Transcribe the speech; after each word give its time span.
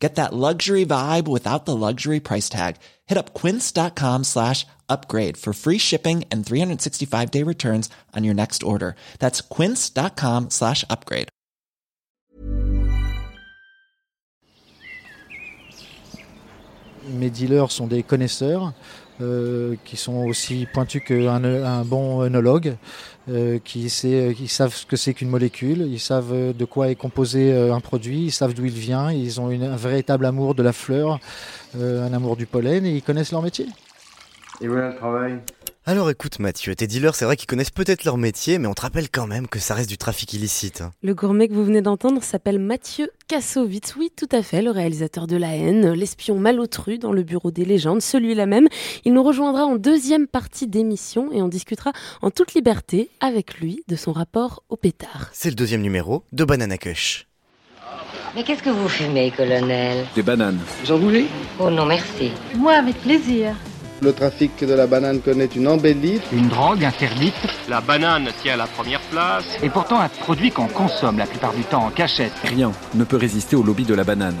Get 0.00 0.14
that 0.14 0.32
luxury 0.32 0.86
vibe 0.86 1.28
without 1.28 1.66
the 1.66 1.76
luxury 1.76 2.20
price 2.20 2.48
tag. 2.48 2.76
Hit 3.06 3.18
up 3.18 3.34
quince.com 3.34 4.24
slash 4.24 4.66
upgrade 4.88 5.36
for 5.36 5.52
free 5.52 5.78
shipping 5.78 6.24
and 6.32 6.44
365 6.44 7.30
day 7.30 7.44
returns 7.44 7.90
on 8.16 8.24
your 8.24 8.34
next 8.34 8.62
order. 8.62 8.96
That's 9.18 9.42
quince.com 9.42 10.48
slash 10.50 10.84
upgrade. 10.88 11.28
Mes 17.08 17.30
dealers 17.30 17.72
sont 17.72 17.88
des 17.88 18.02
connaisseurs 18.02 18.72
euh, 19.20 19.76
qui 19.84 19.96
sont 19.96 20.24
aussi 20.26 20.66
pointus 20.72 21.02
qu'un 21.04 21.44
un 21.44 21.84
bon 21.84 22.22
œnologue, 22.22 22.76
euh, 23.28 23.58
qui, 23.62 23.90
sait, 23.90 24.34
qui 24.34 24.48
savent 24.48 24.74
ce 24.74 24.86
que 24.86 24.96
c'est 24.96 25.12
qu'une 25.12 25.28
molécule, 25.28 25.82
ils 25.82 26.00
savent 26.00 26.54
de 26.56 26.64
quoi 26.64 26.88
est 26.88 26.94
composé 26.94 27.52
euh, 27.52 27.74
un 27.74 27.80
produit, 27.80 28.24
ils 28.24 28.32
savent 28.32 28.54
d'où 28.54 28.64
il 28.64 28.72
vient, 28.72 29.12
ils 29.12 29.40
ont 29.40 29.50
un 29.50 29.76
véritable 29.76 30.24
amour 30.24 30.54
de 30.54 30.62
la 30.62 30.72
fleur, 30.72 31.20
euh, 31.76 32.06
un 32.06 32.14
amour 32.14 32.36
du 32.36 32.46
pollen 32.46 32.86
et 32.86 32.96
ils 32.96 33.02
connaissent 33.02 33.32
leur 33.32 33.42
métier. 33.42 33.66
Et 34.62 34.68
voilà 34.68 34.88
le 34.88 34.96
travail. 34.96 35.38
Alors 35.90 36.08
écoute 36.08 36.38
Mathieu, 36.38 36.72
tes 36.76 36.86
dealers 36.86 37.16
c'est 37.16 37.24
vrai 37.24 37.34
qu'ils 37.34 37.48
connaissent 37.48 37.72
peut-être 37.72 38.04
leur 38.04 38.16
métier, 38.16 38.58
mais 38.58 38.68
on 38.68 38.74
te 38.74 38.82
rappelle 38.82 39.10
quand 39.10 39.26
même 39.26 39.48
que 39.48 39.58
ça 39.58 39.74
reste 39.74 39.88
du 39.88 39.98
trafic 39.98 40.32
illicite. 40.34 40.82
hein. 40.82 40.92
Le 41.02 41.16
gourmet 41.16 41.48
que 41.48 41.52
vous 41.52 41.64
venez 41.64 41.82
d'entendre 41.82 42.22
s'appelle 42.22 42.60
Mathieu 42.60 43.10
Kassovitz. 43.26 43.96
Oui, 43.98 44.12
tout 44.16 44.28
à 44.30 44.44
fait, 44.44 44.62
le 44.62 44.70
réalisateur 44.70 45.26
de 45.26 45.36
La 45.36 45.56
haine, 45.56 45.90
l'espion 45.90 46.38
malotru 46.38 46.98
dans 46.98 47.10
le 47.10 47.24
bureau 47.24 47.50
des 47.50 47.64
légendes, 47.64 48.02
celui-là 48.02 48.46
même. 48.46 48.68
Il 49.04 49.14
nous 49.14 49.24
rejoindra 49.24 49.64
en 49.64 49.74
deuxième 49.74 50.28
partie 50.28 50.68
d'émission 50.68 51.32
et 51.32 51.42
on 51.42 51.48
discutera 51.48 51.90
en 52.22 52.30
toute 52.30 52.54
liberté 52.54 53.10
avec 53.18 53.58
lui 53.58 53.82
de 53.88 53.96
son 53.96 54.12
rapport 54.12 54.62
au 54.68 54.76
pétard. 54.76 55.30
C'est 55.32 55.48
le 55.50 55.56
deuxième 55.56 55.82
numéro 55.82 56.22
de 56.30 56.44
Banana 56.44 56.78
Kush. 56.78 57.26
Mais 58.36 58.44
qu'est-ce 58.44 58.62
que 58.62 58.70
vous 58.70 58.88
fumez, 58.88 59.32
colonel? 59.32 60.06
Des 60.14 60.22
bananes. 60.22 60.60
Vous 60.84 60.92
en 60.92 60.98
voulez 60.98 61.26
Oh 61.58 61.68
non, 61.68 61.84
merci. 61.84 62.30
Moi, 62.54 62.74
avec 62.74 62.94
plaisir. 63.02 63.56
Le 64.02 64.12
trafic 64.14 64.64
de 64.64 64.72
la 64.72 64.86
banane 64.86 65.20
connaît 65.20 65.44
une 65.54 65.68
embellie. 65.68 66.20
Une 66.32 66.48
drogue 66.48 66.84
interdite 66.84 67.34
La 67.68 67.80
banane 67.82 68.28
tient 68.42 68.56
la 68.56 68.66
première 68.66 69.00
place. 69.10 69.44
et 69.62 69.68
pourtant 69.68 70.00
un 70.00 70.08
produit 70.08 70.50
qu'on 70.50 70.68
consomme 70.68 71.18
la 71.18 71.26
plupart 71.26 71.52
du 71.52 71.62
temps 71.64 71.84
en 71.84 71.90
cachette. 71.90 72.32
Rien 72.44 72.72
ne 72.94 73.04
peut 73.04 73.16
résister 73.18 73.56
au 73.56 73.62
lobby 73.62 73.84
de 73.84 73.94
la 73.94 74.04
banane. 74.04 74.36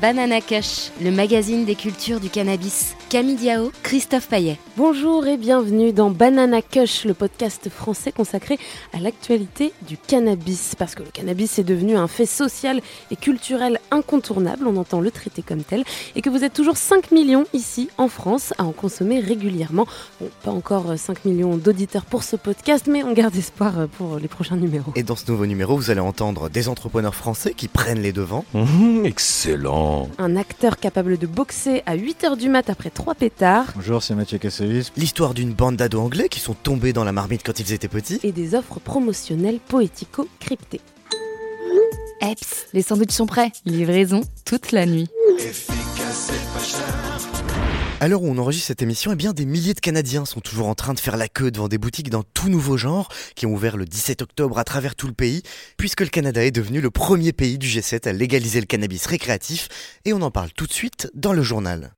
Banana 0.00 0.40
Kush, 0.40 0.92
le 1.02 1.10
magazine 1.10 1.66
des 1.66 1.74
cultures 1.74 2.20
du 2.20 2.30
cannabis. 2.30 2.96
Camille 3.10 3.34
Diao, 3.34 3.70
Christophe 3.82 4.28
Paillet. 4.28 4.56
Bonjour 4.78 5.26
et 5.26 5.36
bienvenue 5.36 5.92
dans 5.92 6.10
Banana 6.10 6.62
Kush, 6.62 7.04
le 7.04 7.12
podcast 7.12 7.68
français 7.68 8.10
consacré 8.10 8.58
à 8.94 9.00
l'actualité 9.00 9.74
du 9.86 9.98
cannabis. 9.98 10.74
Parce 10.78 10.94
que 10.94 11.02
le 11.02 11.10
cannabis 11.10 11.58
est 11.58 11.64
devenu 11.64 11.96
un 11.96 12.06
fait 12.06 12.24
social 12.24 12.80
et 13.10 13.16
culturel 13.16 13.78
incontournable, 13.90 14.66
on 14.66 14.76
entend 14.76 15.00
le 15.00 15.10
traiter 15.10 15.42
comme 15.42 15.64
tel, 15.64 15.84
et 16.16 16.22
que 16.22 16.30
vous 16.30 16.44
êtes 16.44 16.54
toujours 16.54 16.78
5 16.78 17.10
millions 17.10 17.44
ici 17.52 17.90
en 17.98 18.08
France 18.08 18.54
à 18.56 18.64
en 18.64 18.72
consommer 18.72 19.20
régulièrement. 19.20 19.86
Bon, 20.20 20.30
pas 20.44 20.50
encore 20.52 20.92
euh, 20.92 20.96
5 20.96 21.26
millions 21.26 21.56
d'auditeurs 21.58 22.06
pour 22.06 22.22
ce 22.22 22.36
podcast, 22.36 22.86
mais 22.86 23.02
on 23.02 23.12
garde 23.12 23.36
espoir 23.36 23.78
euh, 23.78 23.86
pour 23.86 24.18
les 24.18 24.28
prochains 24.28 24.56
numéros. 24.56 24.92
Et 24.96 25.02
dans 25.02 25.16
ce 25.16 25.30
nouveau 25.30 25.44
numéro, 25.44 25.76
vous 25.76 25.90
allez 25.90 26.00
entendre 26.00 26.48
des 26.48 26.68
entrepreneurs 26.68 27.14
français 27.16 27.52
qui 27.54 27.68
prennent 27.68 28.00
les 28.00 28.12
devants, 28.12 28.46
Mmh, 28.54 29.04
excellent. 29.04 29.89
Un 30.18 30.36
acteur 30.36 30.76
capable 30.78 31.18
de 31.18 31.26
boxer 31.26 31.82
à 31.86 31.96
8h 31.96 32.36
du 32.36 32.48
mat 32.48 32.68
après 32.70 32.90
3 32.90 33.14
pétards, 33.14 33.66
Bonjour, 33.74 34.02
c'est 34.02 34.14
Mathieu 34.14 34.38
Kassovitz. 34.38 34.92
l'histoire 34.96 35.34
d'une 35.34 35.52
bande 35.52 35.76
d'ados 35.76 36.00
anglais 36.02 36.28
qui 36.28 36.40
sont 36.40 36.54
tombés 36.54 36.92
dans 36.92 37.04
la 37.04 37.12
marmite 37.12 37.42
quand 37.44 37.58
ils 37.60 37.72
étaient 37.72 37.88
petits, 37.88 38.20
et 38.22 38.32
des 38.32 38.54
offres 38.54 38.80
promotionnelles 38.80 39.58
poético-cryptées. 39.68 40.80
Eps, 42.20 42.66
les 42.74 42.82
sandwichs 42.82 43.12
sont 43.12 43.26
prêts. 43.26 43.50
Livraison 43.64 44.20
toute 44.44 44.72
la 44.72 44.84
nuit. 44.86 45.08
À 48.02 48.08
l'heure 48.08 48.22
où 48.22 48.28
on 48.28 48.38
enregistre 48.38 48.68
cette 48.68 48.80
émission, 48.80 49.12
eh 49.12 49.14
bien 49.14 49.34
des 49.34 49.44
milliers 49.44 49.74
de 49.74 49.80
Canadiens 49.80 50.24
sont 50.24 50.40
toujours 50.40 50.68
en 50.68 50.74
train 50.74 50.94
de 50.94 50.98
faire 50.98 51.18
la 51.18 51.28
queue 51.28 51.50
devant 51.50 51.68
des 51.68 51.76
boutiques 51.76 52.08
d'un 52.08 52.22
tout 52.32 52.48
nouveau 52.48 52.78
genre 52.78 53.10
qui 53.34 53.44
ont 53.44 53.52
ouvert 53.52 53.76
le 53.76 53.84
17 53.84 54.22
octobre 54.22 54.58
à 54.58 54.64
travers 54.64 54.94
tout 54.94 55.06
le 55.06 55.12
pays, 55.12 55.42
puisque 55.76 56.00
le 56.00 56.06
Canada 56.06 56.42
est 56.42 56.50
devenu 56.50 56.80
le 56.80 56.90
premier 56.90 57.34
pays 57.34 57.58
du 57.58 57.68
G7 57.68 58.08
à 58.08 58.12
légaliser 58.12 58.60
le 58.60 58.64
cannabis 58.64 59.04
récréatif, 59.04 59.68
et 60.06 60.14
on 60.14 60.22
en 60.22 60.30
parle 60.30 60.50
tout 60.52 60.66
de 60.66 60.72
suite 60.72 61.10
dans 61.12 61.34
le 61.34 61.42
journal. 61.42 61.92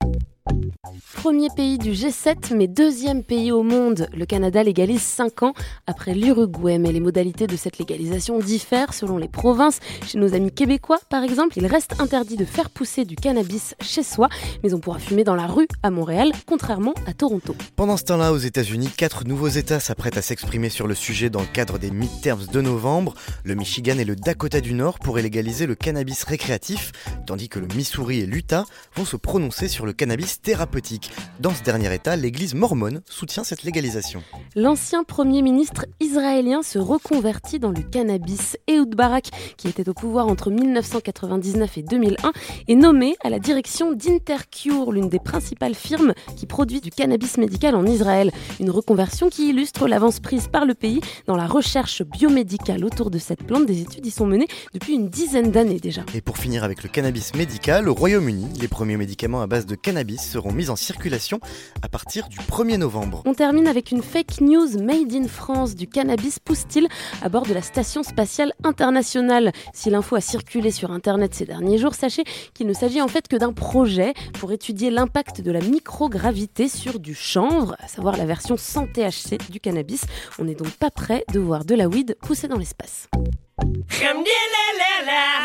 Premier 1.17 1.49
pays 1.55 1.79
du 1.79 1.93
G7, 1.93 2.55
mais 2.55 2.67
deuxième 2.67 3.23
pays 3.23 3.53
au 3.53 3.63
monde. 3.63 4.09
Le 4.13 4.27
Canada 4.27 4.63
légalise 4.63 5.03
5 5.03 5.45
ans 5.45 5.55
après 5.87 6.15
l'Uruguay, 6.15 6.79
mais 6.79 6.91
les 6.91 6.99
modalités 6.99 7.47
de 7.47 7.57
cette 7.57 7.79
légalisation 7.79 8.41
diffèrent 8.41 8.93
selon 8.93 9.19
les 9.19 9.29
provinces. 9.29 9.79
Chez 10.05 10.19
nos 10.19 10.35
amis 10.35 10.51
québécois, 10.51 10.99
par 11.09 11.23
exemple, 11.23 11.57
il 11.59 11.67
reste 11.67 12.01
interdit 12.01 12.37
de 12.37 12.45
faire 12.45 12.71
pousser 12.71 13.05
du 13.05 13.15
cannabis 13.15 13.77
chez 13.81 14.03
soi, 14.03 14.29
mais 14.65 14.75
on 14.75 14.81
pourra 14.81 14.99
fumer 14.99 15.23
dans 15.23 15.37
la 15.37 15.47
rue 15.47 15.69
à 15.85 15.91
Montréal, 15.91 16.33
contrairement 16.47 16.95
à 17.07 17.13
Toronto. 17.13 17.55
Pendant 17.77 17.97
ce 17.97 18.05
temps-là, 18.05 18.33
aux 18.33 18.39
États-Unis, 18.39 18.91
quatre 18.97 19.25
nouveaux 19.25 19.49
États 19.49 19.81
s'apprêtent 19.81 20.17
à 20.17 20.23
s'exprimer 20.23 20.71
sur 20.71 20.89
le 20.89 20.95
sujet 20.95 21.31
dans 21.31 21.41
le 21.41 21.47
cadre 21.47 21.79
des 21.79 21.93
midterms 21.93 22.47
de 22.53 22.61
novembre. 22.61 23.15
Le 23.45 23.55
Michigan 23.55 23.97
et 23.99 24.05
le 24.05 24.17
Dakota 24.17 24.61
du 24.61 24.75
Nord 24.75 24.99
pourraient 24.99 25.23
légaliser 25.23 25.67
le 25.67 25.77
cannabis 25.77 26.25
récréatif, 26.25 26.91
tandis 27.27 27.49
que 27.49 27.61
le 27.61 27.69
Missouri 27.69 28.21
et 28.21 28.27
l'Utah 28.27 28.65
vont 28.97 29.05
se 29.05 29.17
prononcer 29.17 29.69
sur 29.69 29.87
le 29.87 29.93
cannabis 29.93 30.32
thérapeutique. 30.41 31.11
Dans 31.41 31.55
ce 31.55 31.63
dernier 31.63 31.95
État, 31.95 32.17
l'Église 32.17 32.55
mormone 32.55 33.03
soutient 33.07 33.45
cette 33.45 33.63
légalisation. 33.63 34.23
L'ancien 34.57 35.05
Premier 35.05 35.43
ministre 35.43 35.87
israélien 36.01 36.63
se 36.63 36.79
reconvertit 36.79 37.59
dans 37.59 37.71
le 37.71 37.83
cannabis. 37.83 38.57
Ehud 38.69 38.95
Barak, 38.95 39.31
qui 39.57 39.69
était 39.69 39.89
au 39.89 39.95
pouvoir 39.95 40.29
entre 40.29 40.51
1999 40.51 41.79
et 41.79 41.83
2001, 41.83 42.33
est 42.69 42.75
nommé 42.75 43.17
à 43.25 43.31
la 43.31 43.39
direction 43.39 43.93
d'Intercure, 43.93 44.93
l'une 44.93 45.09
des 45.09 45.19
principales 45.19 45.75
firmes 45.75 46.15
qui 46.37 46.47
produit 46.47 46.81
du 46.81 46.91
cannabis 46.91 47.39
médical 47.39 47.75
en 47.75 47.85
Israël. 47.85 48.31
Une 48.61 48.71
reconversion 48.71 49.29
qui 49.29 49.51
illustre 49.51 49.89
l'avance 49.89 50.21
prise 50.21 50.49
par 50.49 50.65
le 50.65 50.75
pays 50.75 51.01
dans 51.27 51.37
la 51.37 51.47
recherche 51.47 52.03
biomédicale 52.03 52.85
autour 52.85 53.11
de 53.11 53.19
cette 53.19 53.43
plante. 53.45 53.67
Des 53.67 53.81
études 53.81 54.07
y 54.07 54.11
sont 54.11 54.27
menées 54.27 54.49
depuis 54.73 54.95
une 54.95 55.09
dizaine 55.09 55.51
d'années 55.51 55.81
déjà. 55.81 56.03
Et 56.15 56.21
pour 56.21 56.39
finir 56.39 56.65
avec 56.65 56.83
le 56.83 56.89
cannabis 56.89 57.35
médical, 57.35 57.89
au 57.89 57.95
Royaume-Uni, 57.95 58.47
les 58.61 58.69
premiers 58.69 58.97
médicaments 58.97 59.43
à 59.43 59.47
base 59.47 59.67
de 59.67 59.75
cannabis 59.75 60.22
seront 60.23 60.53
mis 60.53 60.71
en 60.71 60.77
circulation 60.77 61.41
à 61.83 61.89
partir 61.89 62.29
du 62.29 62.39
1er 62.39 62.77
novembre. 62.77 63.23
On 63.27 63.35
termine 63.35 63.67
avec 63.67 63.91
une 63.91 64.03
fake 64.03 64.41
news 64.41 64.79
made 64.81 65.13
in 65.13 65.29
France. 65.29 65.75
Du 65.75 65.87
cannabis 65.87 66.39
pousse-t-il 66.39 66.89
à 67.23 67.29
bord 67.29 67.47
de 67.47 67.55
la 67.55 67.63
Station 67.63 68.03
spatiale 68.03 68.53
internationale 68.65 69.53
Si 69.75 69.91
l'info 69.91 70.17
a 70.17 70.21
circulé 70.21 70.71
sur 70.71 70.91
Internet 70.91 71.35
ces 71.35 71.45
derniers 71.45 71.79
jours, 71.79 71.95
sachez 71.95 72.25
qu'il 72.55 72.67
ne 72.67 72.73
s'agit 72.73 73.01
en 73.01 73.09
fait 73.09 73.29
que 73.29 73.37
d'un 73.37 73.53
projet 73.53 74.15
pour 74.35 74.53
étudier 74.53 74.91
l'impact 74.91 75.41
de 75.41 75.51
la 75.51 75.61
microgravité 75.61 76.69
sur 76.69 76.99
du 76.99 77.15
chanvre, 77.15 77.77
à 77.79 77.89
savoir 77.89 78.17
la 78.17 78.25
version 78.25 78.57
sans 78.57 78.87
THC 78.87 79.39
du 79.51 79.61
cannabis. 79.61 80.05
On 80.39 80.45
n'est 80.45 80.55
donc 80.55 80.71
pas 80.73 80.91
prêt 80.91 81.25
de 81.33 81.41
voir 81.41 81.65
de 81.65 81.75
la 81.75 81.89
weed 81.89 82.17
pousser 82.23 82.49
dans 82.49 82.59
l'espace. 82.59 83.09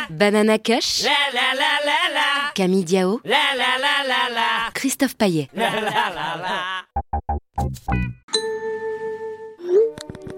Banana 0.09 0.57
Kush. 0.57 1.05
Camille 2.55 2.83
Diao. 2.83 3.21
Christophe 4.73 5.15
Paillet. 5.15 5.49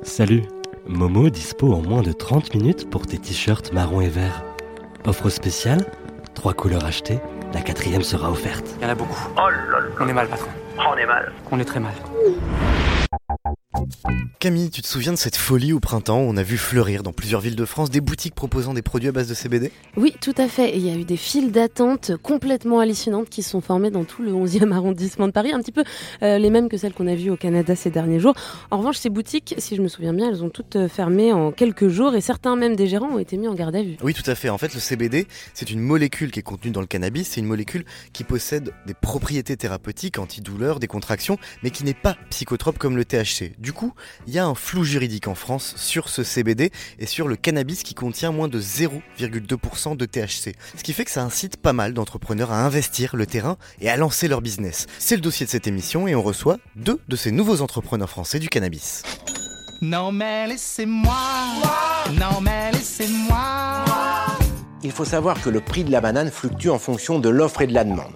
Salut 0.03 0.43
Momo 0.87 1.29
dispo 1.29 1.73
en 1.73 1.81
moins 1.81 2.01
de 2.01 2.11
30 2.11 2.55
minutes 2.55 2.89
pour 2.89 3.05
tes 3.05 3.17
t-shirts 3.17 3.71
marron 3.73 4.01
et 4.01 4.09
vert. 4.09 4.43
Offre 5.05 5.29
spéciale, 5.29 5.85
trois 6.33 6.53
couleurs 6.53 6.83
achetées, 6.83 7.19
la 7.53 7.61
quatrième 7.61 8.03
sera 8.03 8.31
offerte. 8.31 8.65
Il 8.79 8.83
y 8.83 8.85
en 8.87 8.89
a 8.89 8.95
beaucoup. 8.95 9.29
On 9.99 10.07
est 10.07 10.13
mal, 10.13 10.27
patron. 10.27 10.49
on 10.77 10.97
est 10.97 11.05
mal. 11.05 11.31
On 11.51 11.59
est 11.59 11.65
très 11.65 11.79
mal. 11.79 11.93
Camille, 14.39 14.69
tu 14.69 14.81
te 14.81 14.87
souviens 14.87 15.11
de 15.11 15.17
cette 15.17 15.35
folie 15.35 15.73
au 15.73 15.81
printemps 15.81 16.19
où 16.19 16.23
on 16.23 16.37
a 16.37 16.43
vu 16.43 16.57
fleurir 16.57 17.03
dans 17.03 17.11
plusieurs 17.11 17.41
villes 17.41 17.57
de 17.57 17.65
France 17.65 17.89
des 17.89 17.99
boutiques 17.99 18.33
proposant 18.33 18.73
des 18.73 18.81
produits 18.81 19.09
à 19.09 19.11
base 19.11 19.27
de 19.27 19.33
CBD 19.33 19.71
Oui, 19.97 20.13
tout 20.21 20.33
à 20.37 20.47
fait. 20.47 20.69
Et 20.69 20.77
Il 20.77 20.85
y 20.85 20.89
a 20.89 20.95
eu 20.95 21.03
des 21.03 21.17
files 21.17 21.51
d'attente 21.51 22.13
complètement 22.23 22.79
hallucinantes 22.79 23.29
qui 23.29 23.43
se 23.43 23.49
sont 23.49 23.59
formées 23.59 23.91
dans 23.91 24.05
tout 24.05 24.23
le 24.23 24.31
11e 24.31 24.71
arrondissement 24.75 25.27
de 25.27 25.33
Paris, 25.33 25.51
un 25.51 25.59
petit 25.59 25.73
peu 25.73 25.83
euh, 26.23 26.37
les 26.37 26.49
mêmes 26.49 26.69
que 26.69 26.77
celles 26.77 26.93
qu'on 26.93 27.07
a 27.07 27.15
vues 27.15 27.31
au 27.31 27.35
Canada 27.35 27.75
ces 27.75 27.89
derniers 27.89 28.21
jours. 28.21 28.33
En 28.71 28.77
revanche, 28.77 28.97
ces 28.97 29.09
boutiques, 29.09 29.55
si 29.57 29.75
je 29.75 29.81
me 29.81 29.89
souviens 29.89 30.13
bien, 30.13 30.29
elles 30.29 30.43
ont 30.43 30.49
toutes 30.49 30.77
euh, 30.77 30.87
fermé 30.87 31.33
en 31.33 31.51
quelques 31.51 31.89
jours 31.89 32.15
et 32.15 32.21
certains 32.21 32.55
même 32.55 32.77
des 32.77 32.87
gérants 32.87 33.09
ont 33.09 33.19
été 33.19 33.35
mis 33.35 33.49
en 33.49 33.53
garde 33.53 33.75
à 33.75 33.83
vue. 33.83 33.97
Oui, 34.01 34.13
tout 34.13 34.29
à 34.29 34.35
fait. 34.35 34.49
En 34.49 34.57
fait, 34.57 34.73
le 34.73 34.79
CBD, 34.79 35.27
c'est 35.53 35.69
une 35.69 35.81
molécule 35.81 36.31
qui 36.31 36.39
est 36.39 36.43
contenue 36.43 36.71
dans 36.71 36.81
le 36.81 36.87
cannabis. 36.87 37.27
C'est 37.27 37.41
une 37.41 37.47
molécule 37.47 37.83
qui 38.13 38.23
possède 38.23 38.71
des 38.87 38.93
propriétés 38.93 39.57
thérapeutiques, 39.57 40.17
antidouleurs, 40.17 40.79
des 40.79 40.87
contractions, 40.87 41.37
mais 41.63 41.71
qui 41.71 41.83
n'est 41.83 41.93
pas 41.93 42.15
psychotrope 42.29 42.77
comme 42.77 42.95
le 42.95 43.03
THC. 43.03 43.59
Du 43.59 43.73
coup, 43.73 43.88
il 44.27 44.33
y 44.33 44.39
a 44.39 44.45
un 44.45 44.55
flou 44.55 44.83
juridique 44.83 45.27
en 45.27 45.35
France 45.35 45.73
sur 45.77 46.09
ce 46.09 46.23
CBD 46.23 46.71
et 46.99 47.05
sur 47.05 47.27
le 47.27 47.35
cannabis 47.35 47.83
qui 47.83 47.93
contient 47.93 48.31
moins 48.31 48.47
de 48.47 48.59
0,2% 48.59 49.97
de 49.97 50.05
THC. 50.05 50.55
Ce 50.75 50.83
qui 50.83 50.93
fait 50.93 51.05
que 51.05 51.11
ça 51.11 51.23
incite 51.23 51.57
pas 51.57 51.73
mal 51.73 51.93
d'entrepreneurs 51.93 52.51
à 52.51 52.65
investir 52.65 53.15
le 53.15 53.25
terrain 53.25 53.57
et 53.81 53.89
à 53.89 53.97
lancer 53.97 54.27
leur 54.27 54.41
business. 54.41 54.87
C'est 54.97 55.15
le 55.15 55.21
dossier 55.21 55.45
de 55.45 55.51
cette 55.51 55.67
émission 55.67 56.07
et 56.07 56.15
on 56.15 56.21
reçoit 56.21 56.57
deux 56.75 56.99
de 57.07 57.15
ces 57.15 57.31
nouveaux 57.31 57.61
entrepreneurs 57.61 58.09
français 58.09 58.39
du 58.39 58.49
cannabis. 58.49 59.03
Non 59.81 60.11
mais 60.11 60.47
laissez-moi, 60.47 61.15
non 62.13 62.41
mais 62.41 62.71
laissez-moi. 62.71 63.88
Il 64.83 64.91
faut 64.91 65.05
savoir 65.05 65.41
que 65.41 65.49
le 65.49 65.59
prix 65.59 65.83
de 65.83 65.91
la 65.91 65.99
banane 66.01 66.31
fluctue 66.31 66.69
en 66.69 66.79
fonction 66.79 67.19
de 67.19 67.27
l'offre 67.29 67.61
et 67.61 67.67
de 67.67 67.73
la 67.73 67.83
demande. 67.83 68.13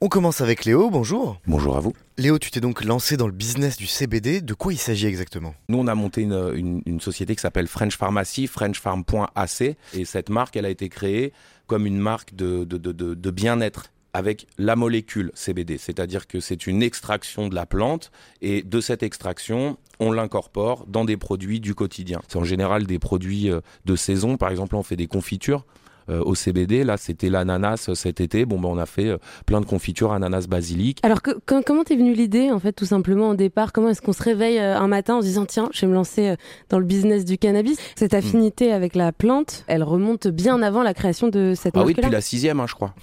On 0.00 0.08
commence 0.08 0.40
avec 0.40 0.64
Léo, 0.64 0.90
bonjour. 0.90 1.40
Bonjour 1.46 1.76
à 1.76 1.80
vous. 1.80 1.92
Léo, 2.18 2.38
tu 2.38 2.50
t'es 2.52 2.60
donc 2.60 2.84
lancé 2.84 3.16
dans 3.16 3.26
le 3.26 3.32
business 3.32 3.76
du 3.76 3.86
CBD. 3.88 4.40
De 4.40 4.54
quoi 4.54 4.72
il 4.72 4.78
s'agit 4.78 5.06
exactement? 5.06 5.54
Nous, 5.68 5.78
on 5.78 5.88
a 5.88 5.94
monté 5.96 6.22
une, 6.22 6.52
une- 6.54 6.82
une 6.86 7.00
société 7.00 7.34
qui 7.34 7.40
s'appelle 7.42 7.66
French 7.66 7.96
Pharmacy, 7.96 8.46
frenchfarm.ac. 8.46 9.76
Et 9.94 10.04
cette 10.04 10.30
marque, 10.30 10.56
elle 10.56 10.66
a 10.66 10.70
été 10.70 10.88
créée 10.88 11.32
comme 11.66 11.84
une 11.84 11.98
marque 11.98 12.34
de, 12.34 12.62
de, 12.64 12.78
de, 12.78 12.92
de- 12.92 13.14
de 13.14 13.30
bien-être 13.32 13.86
avec 14.14 14.46
la 14.56 14.76
molécule 14.76 15.32
CBD. 15.34 15.78
C'est-à-dire 15.78 16.26
que 16.28 16.38
c'est 16.40 16.66
une 16.68 16.82
extraction 16.82 17.48
de 17.48 17.54
la 17.56 17.66
plante 17.66 18.10
et 18.40 18.62
de 18.62 18.80
cette 18.80 19.02
extraction, 19.02 19.76
on 19.98 20.12
l'incorpore 20.12 20.86
dans 20.86 21.04
des 21.04 21.16
produits 21.16 21.58
du 21.60 21.74
quotidien. 21.74 22.20
C'est 22.28 22.38
en 22.38 22.44
général 22.44 22.86
des 22.86 22.98
produits 23.00 23.50
euh, 23.50 23.60
de 23.84 23.96
saison. 23.96 24.36
Par 24.36 24.50
exemple, 24.50 24.76
on 24.76 24.82
fait 24.84 24.96
des 24.96 25.08
confitures. 25.08 25.66
Euh, 26.10 26.22
au 26.24 26.34
CBD, 26.34 26.84
là 26.84 26.96
c'était 26.96 27.28
l'ananas 27.30 27.86
euh, 27.88 27.94
cet 27.94 28.20
été. 28.20 28.44
Bon, 28.46 28.58
ben 28.60 28.68
on 28.68 28.78
a 28.78 28.86
fait 28.86 29.08
euh, 29.08 29.18
plein 29.46 29.60
de 29.60 29.66
confitures 29.66 30.12
ananas 30.12 30.46
basilic. 30.48 30.98
Alors, 31.02 31.22
que- 31.22 31.38
quand- 31.46 31.62
comment 31.64 31.84
t'es 31.84 31.96
venue 31.96 32.14
l'idée, 32.14 32.50
en 32.50 32.58
fait, 32.58 32.72
tout 32.72 32.86
simplement, 32.86 33.30
au 33.30 33.34
départ? 33.34 33.72
Comment 33.72 33.88
est-ce 33.90 34.02
qu'on 34.02 34.12
se 34.12 34.22
réveille 34.22 34.58
un 34.58 34.86
matin 34.88 35.16
en 35.16 35.20
se 35.20 35.26
disant, 35.26 35.44
tiens, 35.46 35.68
je 35.72 35.80
vais 35.82 35.86
me 35.86 35.94
lancer 35.94 36.34
dans 36.70 36.78
le 36.78 36.84
business 36.84 37.24
du 37.24 37.38
cannabis 37.38 37.78
Cette 37.96 38.14
affinité 38.14 38.72
avec 38.72 38.94
la 38.94 39.12
plante, 39.12 39.64
elle 39.66 39.82
remonte 39.82 40.28
bien 40.28 40.62
avant 40.62 40.82
la 40.82 40.94
création 40.94 41.28
de 41.28 41.54
cette 41.56 41.76
Ah 41.76 41.80
oui, 41.80 41.86
marque-là 41.86 42.02
depuis 42.04 42.12
la 42.12 42.20
sixième, 42.20 42.60
hein, 42.60 42.66
je 42.68 42.74
crois. 42.74 42.94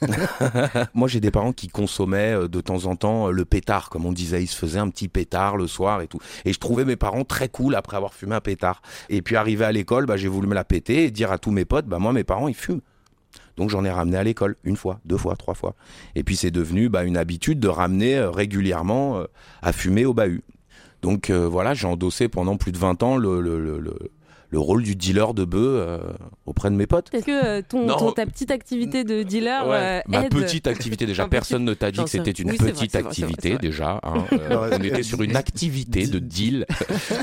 Moi, 0.94 1.08
j'ai 1.08 1.20
des 1.20 1.30
parents 1.30 1.52
qui 1.52 1.68
consommaient 1.68 2.48
de 2.48 2.60
temps 2.60 2.86
en 2.86 2.96
temps 2.96 3.28
le 3.30 3.44
pétard, 3.44 3.90
comme 3.90 4.06
on 4.06 4.12
disait. 4.12 4.42
Ils 4.42 4.46
se 4.46 4.56
faisaient 4.56 4.78
un 4.78 4.88
petit 4.88 5.08
pétard 5.08 5.56
le 5.56 5.66
soir 5.66 6.00
et 6.02 6.06
tout. 6.06 6.18
Et 6.44 6.52
je 6.52 6.58
trouvais 6.58 6.84
mes 6.84 6.96
parents 6.96 7.24
très 7.24 7.48
cool 7.48 7.74
après 7.74 7.96
avoir 7.96 8.14
fumé 8.14 8.34
un 8.34 8.40
pétard. 8.40 8.82
Et 9.08 9.22
puis, 9.22 9.36
arrivé 9.36 9.64
à 9.64 9.72
l'école, 9.72 10.06
bah, 10.06 10.16
j'ai 10.16 10.28
voulu 10.28 10.46
me 10.46 10.54
la 10.54 10.64
péter 10.64 11.04
et 11.04 11.10
dire 11.10 11.32
à 11.32 11.38
tous 11.38 11.50
mes 11.50 11.64
potes, 11.64 11.86
bah, 11.86 11.98
moi, 11.98 12.12
mes 12.12 12.24
parents, 12.30 12.46
ils 12.46 12.54
fument. 12.54 12.80
Donc, 13.56 13.70
j'en 13.70 13.84
ai 13.84 13.90
ramené 13.90 14.16
à 14.16 14.22
l'école 14.22 14.56
une 14.62 14.76
fois, 14.76 15.00
deux 15.04 15.16
fois, 15.16 15.34
trois 15.34 15.54
fois. 15.54 15.74
Et 16.14 16.22
puis, 16.22 16.36
c'est 16.36 16.52
devenu 16.52 16.88
bah, 16.88 17.02
une 17.02 17.16
habitude 17.16 17.58
de 17.58 17.68
ramener 17.68 18.16
euh, 18.16 18.30
régulièrement 18.30 19.18
euh, 19.18 19.24
à 19.62 19.72
fumer 19.72 20.04
au 20.06 20.14
bahut. 20.14 20.44
Donc, 21.02 21.28
euh, 21.28 21.48
voilà, 21.48 21.74
j'ai 21.74 21.88
endossé 21.88 22.28
pendant 22.28 22.56
plus 22.56 22.70
de 22.70 22.78
20 22.78 23.02
ans 23.02 23.16
le, 23.16 23.40
le- 24.50 24.56
le 24.56 24.58
rôle 24.58 24.82
du 24.82 24.96
dealer 24.96 25.32
de 25.34 25.44
bœuf 25.44 25.60
euh, 25.88 25.98
auprès 26.46 26.70
de 26.70 26.74
mes 26.76 26.86
potes. 26.86 27.08
Est-ce 27.14 27.24
que 27.24 27.44
euh, 27.46 27.62
ton, 27.68 27.86
Non. 27.86 27.96
ton- 27.96 28.12
ta 28.12 28.26
petite 28.26 28.50
activité 28.50 29.04
de 29.04 29.22
dealer 29.22 29.66
Ouais, 29.66 29.76
euh, 29.76 30.00
ma 30.08 30.24
aide 30.24 30.30
petite 30.32 30.66
activité 30.66 31.06
déjà. 31.06 31.26
Personne 31.28 31.64
ne 31.64 31.74
t'a 31.74 31.90
dit 31.90 31.98
Non, 31.98 32.04
que 32.04 32.10
c'était 32.10 32.30
une 32.32 32.50
Oui, 32.50 32.56
petite 32.58 32.90
vrai, 32.92 33.00
vrai, 33.02 33.08
activité 33.10 33.50
vrai. 33.50 33.58
déjà. 33.58 34.00
hein. 34.02 34.24
Euh, 34.32 34.70
on 34.78 34.82
était 34.82 35.02
sur 35.02 35.22
une 35.22 35.36
activité 35.44 36.06
de 36.06 36.18
deal. 36.18 36.66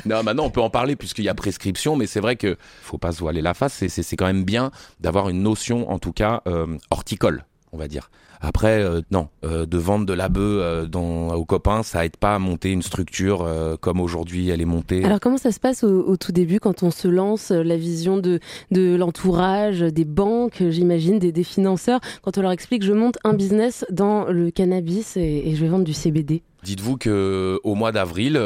non, 0.06 0.24
maintenant 0.24 0.46
on 0.46 0.50
peut 0.50 0.62
en 0.62 0.70
parler 0.70 0.96
puisqu'il 0.96 1.26
y 1.26 1.30
a 1.30 1.34
prescription, 1.36 1.96
mais 1.96 2.08
c'est 2.08 2.20
vrai 2.22 2.36
que 2.38 2.58
faut 2.82 2.98
pas 2.98 3.12
se 3.12 3.20
voiler 3.20 3.42
la 3.42 3.54
face. 3.54 3.74
C'est- 3.74 3.90
C'est 3.90 4.04
c'est 4.04 4.16
quand 4.16 4.26
même 4.28 4.44
bien 4.44 4.72
d'avoir 5.02 5.30
une 5.30 5.42
notion, 5.44 5.90
en 5.92 6.00
tout 6.00 6.14
cas 6.14 6.42
euh, 6.48 6.78
horticole, 6.92 7.44
on 7.74 7.78
va 7.78 7.88
dire. 7.88 8.10
Après, 8.42 8.82
euh, 8.82 9.02
non, 9.12 9.30
euh, 9.44 9.66
de 9.66 9.78
vendre 9.78 10.06
de 10.06 10.14
la 10.14 10.30
bœuf 10.30 10.44
euh, 10.62 10.86
dans- 10.86 11.34
aux 11.34 11.46
copains, 11.46 11.84
ça 11.84 12.06
aide 12.06 12.18
pas 12.18 12.36
à 12.36 12.40
monter 12.40 12.72
une 12.72 12.82
structure 12.82 13.48
comme 13.82 14.00
aujourd'hui 14.00 14.50
elle 14.50 14.62
est 14.62 14.66
montée. 14.66 15.04
Alors 15.04 15.20
comment 15.20 15.38
ça 15.38 15.52
se 15.52 15.60
passe 15.60 15.84
au, 15.84 16.04
au 16.08 16.18
tout 16.18 16.32
début 16.32 16.60
quand 16.60 16.84
on 16.84 16.92
se 16.92 17.08
lance, 17.08 17.52
la 17.52 17.78
vision 17.78 18.18
de, 18.18 18.40
de 18.72 18.96
l'entourage, 18.96 19.80
des 19.80 20.06
banques, 20.06 20.64
j'imagine, 20.70 21.20
des, 21.20 21.32
des 21.32 21.44
financeurs, 21.44 22.00
quand 22.22 22.38
on 22.38 22.42
leur 22.42 22.52
explique 22.52 22.84
je 22.84 22.94
monte 22.94 23.18
un 23.24 23.34
business 23.34 23.86
dans 23.92 24.26
le 24.26 24.52
cannabis 24.52 25.18
et, 25.18 25.50
et 25.50 25.56
je 25.56 25.62
vais 25.62 25.70
vendre 25.70 25.86
du 25.86 25.94
CBD 25.94 26.42
Dites-vous 26.64 26.98
que 26.98 27.60
au 27.64 27.76
mois 27.76 27.92
d'avril, 27.92 28.40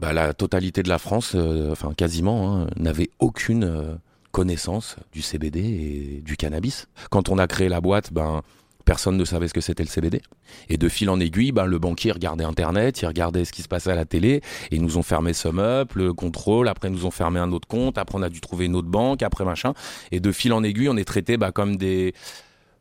bah, 0.00 0.12
la 0.12 0.34
totalité 0.34 0.82
de 0.82 0.88
la 0.88 0.98
France, 0.98 1.32
euh, 1.34 1.70
enfin 1.72 1.92
quasiment, 1.96 2.54
hein, 2.62 2.66
n'avait 2.76 3.10
aucune 3.18 3.64
euh, 3.64 3.94
connaissance 4.32 4.96
du 5.12 5.22
CBD 5.22 5.60
et 5.60 6.22
du 6.22 6.36
cannabis. 6.36 6.88
Quand 7.10 7.28
on 7.28 7.38
a 7.38 7.46
créé 7.46 7.68
la 7.68 7.80
boîte, 7.80 8.12
ben 8.12 8.42
personne 8.86 9.18
ne 9.18 9.24
savait 9.26 9.48
ce 9.48 9.52
que 9.52 9.60
c'était 9.60 9.82
le 9.82 9.90
CBD. 9.90 10.22
Et 10.70 10.78
de 10.78 10.88
fil 10.88 11.10
en 11.10 11.20
aiguille, 11.20 11.52
ben, 11.52 11.66
le 11.66 11.78
banquier 11.78 12.12
regardait 12.12 12.44
Internet, 12.44 13.02
il 13.02 13.06
regardait 13.06 13.44
ce 13.44 13.52
qui 13.52 13.60
se 13.60 13.68
passait 13.68 13.90
à 13.90 13.94
la 13.94 14.06
télé, 14.06 14.40
et 14.70 14.76
ils 14.76 14.82
nous 14.82 14.96
ont 14.96 15.02
fermé 15.02 15.34
SumUp, 15.34 15.92
le 15.94 16.14
contrôle, 16.14 16.68
après 16.68 16.88
ils 16.88 16.94
nous 16.94 17.04
ont 17.04 17.10
fermé 17.10 17.38
un 17.38 17.52
autre 17.52 17.68
compte, 17.68 17.98
après 17.98 18.16
on 18.16 18.22
a 18.22 18.30
dû 18.30 18.40
trouver 18.40 18.64
une 18.64 18.76
autre 18.76 18.88
banque, 18.88 19.22
après 19.22 19.44
machin. 19.44 19.74
Et 20.12 20.20
de 20.20 20.32
fil 20.32 20.54
en 20.54 20.62
aiguille, 20.62 20.88
on 20.88 20.96
est 20.96 21.04
traité 21.04 21.36
bah, 21.36 21.52
comme 21.52 21.76
des 21.76 22.14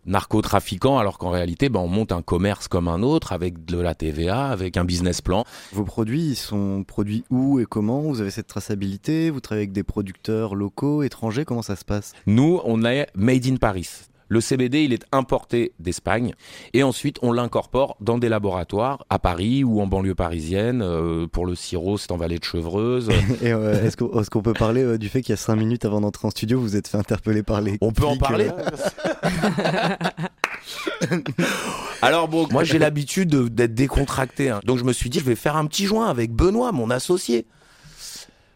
narcotrafiquants, 0.06 1.00
alors 1.00 1.18
qu'en 1.18 1.32
réalité, 1.32 1.70
bah, 1.70 1.80
on 1.80 1.88
monte 1.88 2.12
un 2.12 2.22
commerce 2.22 2.68
comme 2.68 2.88
un 2.88 3.02
autre, 3.02 3.34
avec 3.34 3.66
de 3.66 3.80
la 3.80 3.96
TVA, 3.96 4.50
avec 4.50 4.78
un 4.78 4.86
business 4.86 5.22
plan. 5.22 5.44
Vos 5.74 5.84
produits, 5.84 6.30
ils 6.30 6.36
sont 6.36 6.84
produits 6.88 7.24
où 7.32 7.60
et 7.60 7.66
comment? 7.66 8.02
Vous 8.02 8.22
avez 8.22 8.30
cette 8.30 8.46
traçabilité? 8.46 9.32
Vous 9.32 9.40
travaillez 9.40 9.64
avec 9.64 9.72
des 9.72 9.84
producteurs 9.84 10.54
locaux, 10.54 11.02
étrangers? 11.02 11.46
Comment 11.46 11.64
ça 11.64 11.76
se 11.76 11.84
passe? 11.84 12.14
Nous, 12.28 12.62
on 12.64 12.86
est 12.86 13.08
made 13.16 13.48
in 13.48 13.56
Paris. 13.56 13.90
Le 14.36 14.42
CBD, 14.42 14.84
il 14.84 14.92
est 14.92 15.06
importé 15.14 15.72
d'Espagne 15.80 16.34
et 16.74 16.84
ensuite 16.84 17.20
on 17.22 17.32
l'incorpore 17.32 17.96
dans 18.02 18.18
des 18.18 18.28
laboratoires 18.28 19.06
à 19.10 19.18
Paris 19.18 19.64
ou 19.64 19.80
en 19.80 19.88
banlieue 19.88 20.14
parisienne. 20.14 20.82
Euh, 20.82 21.26
pour 21.26 21.46
le 21.46 21.56
sirop, 21.56 21.98
c'est 21.98 22.12
en 22.12 22.18
vallée 22.18 22.38
de 22.38 22.44
Chevreuse. 22.44 23.08
Et 23.42 23.54
euh, 23.54 23.82
est-ce 23.82 23.96
qu'on 24.30 24.42
peut 24.42 24.52
parler 24.52 24.84
euh, 24.84 24.98
du 24.98 25.08
fait 25.08 25.22
qu'il 25.22 25.32
y 25.32 25.34
a 25.36 25.38
5 25.38 25.56
minutes 25.56 25.86
avant 25.86 26.02
d'entrer 26.02 26.28
en 26.28 26.32
studio, 26.32 26.60
vous 26.60 26.66
vous 26.66 26.76
êtes 26.76 26.90
fait 26.90 26.98
interpeller 26.98 27.44
par 27.44 27.62
les. 27.62 27.78
On 27.80 27.94
peut 27.94 28.04
en 28.04 28.18
parler 28.18 28.50
Alors 32.02 32.28
bon, 32.28 32.46
moi 32.52 32.66
j'ai 32.66 32.78
l'habitude 32.78 33.30
de- 33.30 33.48
d'être 33.48 33.74
décontracté, 33.74 34.50
hein. 34.50 34.60
donc 34.66 34.80
je 34.80 34.84
me 34.84 34.92
suis 34.92 35.10
dit 35.10 35.20
je 35.20 35.24
vais 35.26 35.36
faire 35.36 35.56
un 35.56 35.66
petit 35.66 35.86
joint 35.86 36.08
avec 36.10 36.34
Benoît, 36.34 36.74
mon 36.74 36.90
associé. 36.90 37.46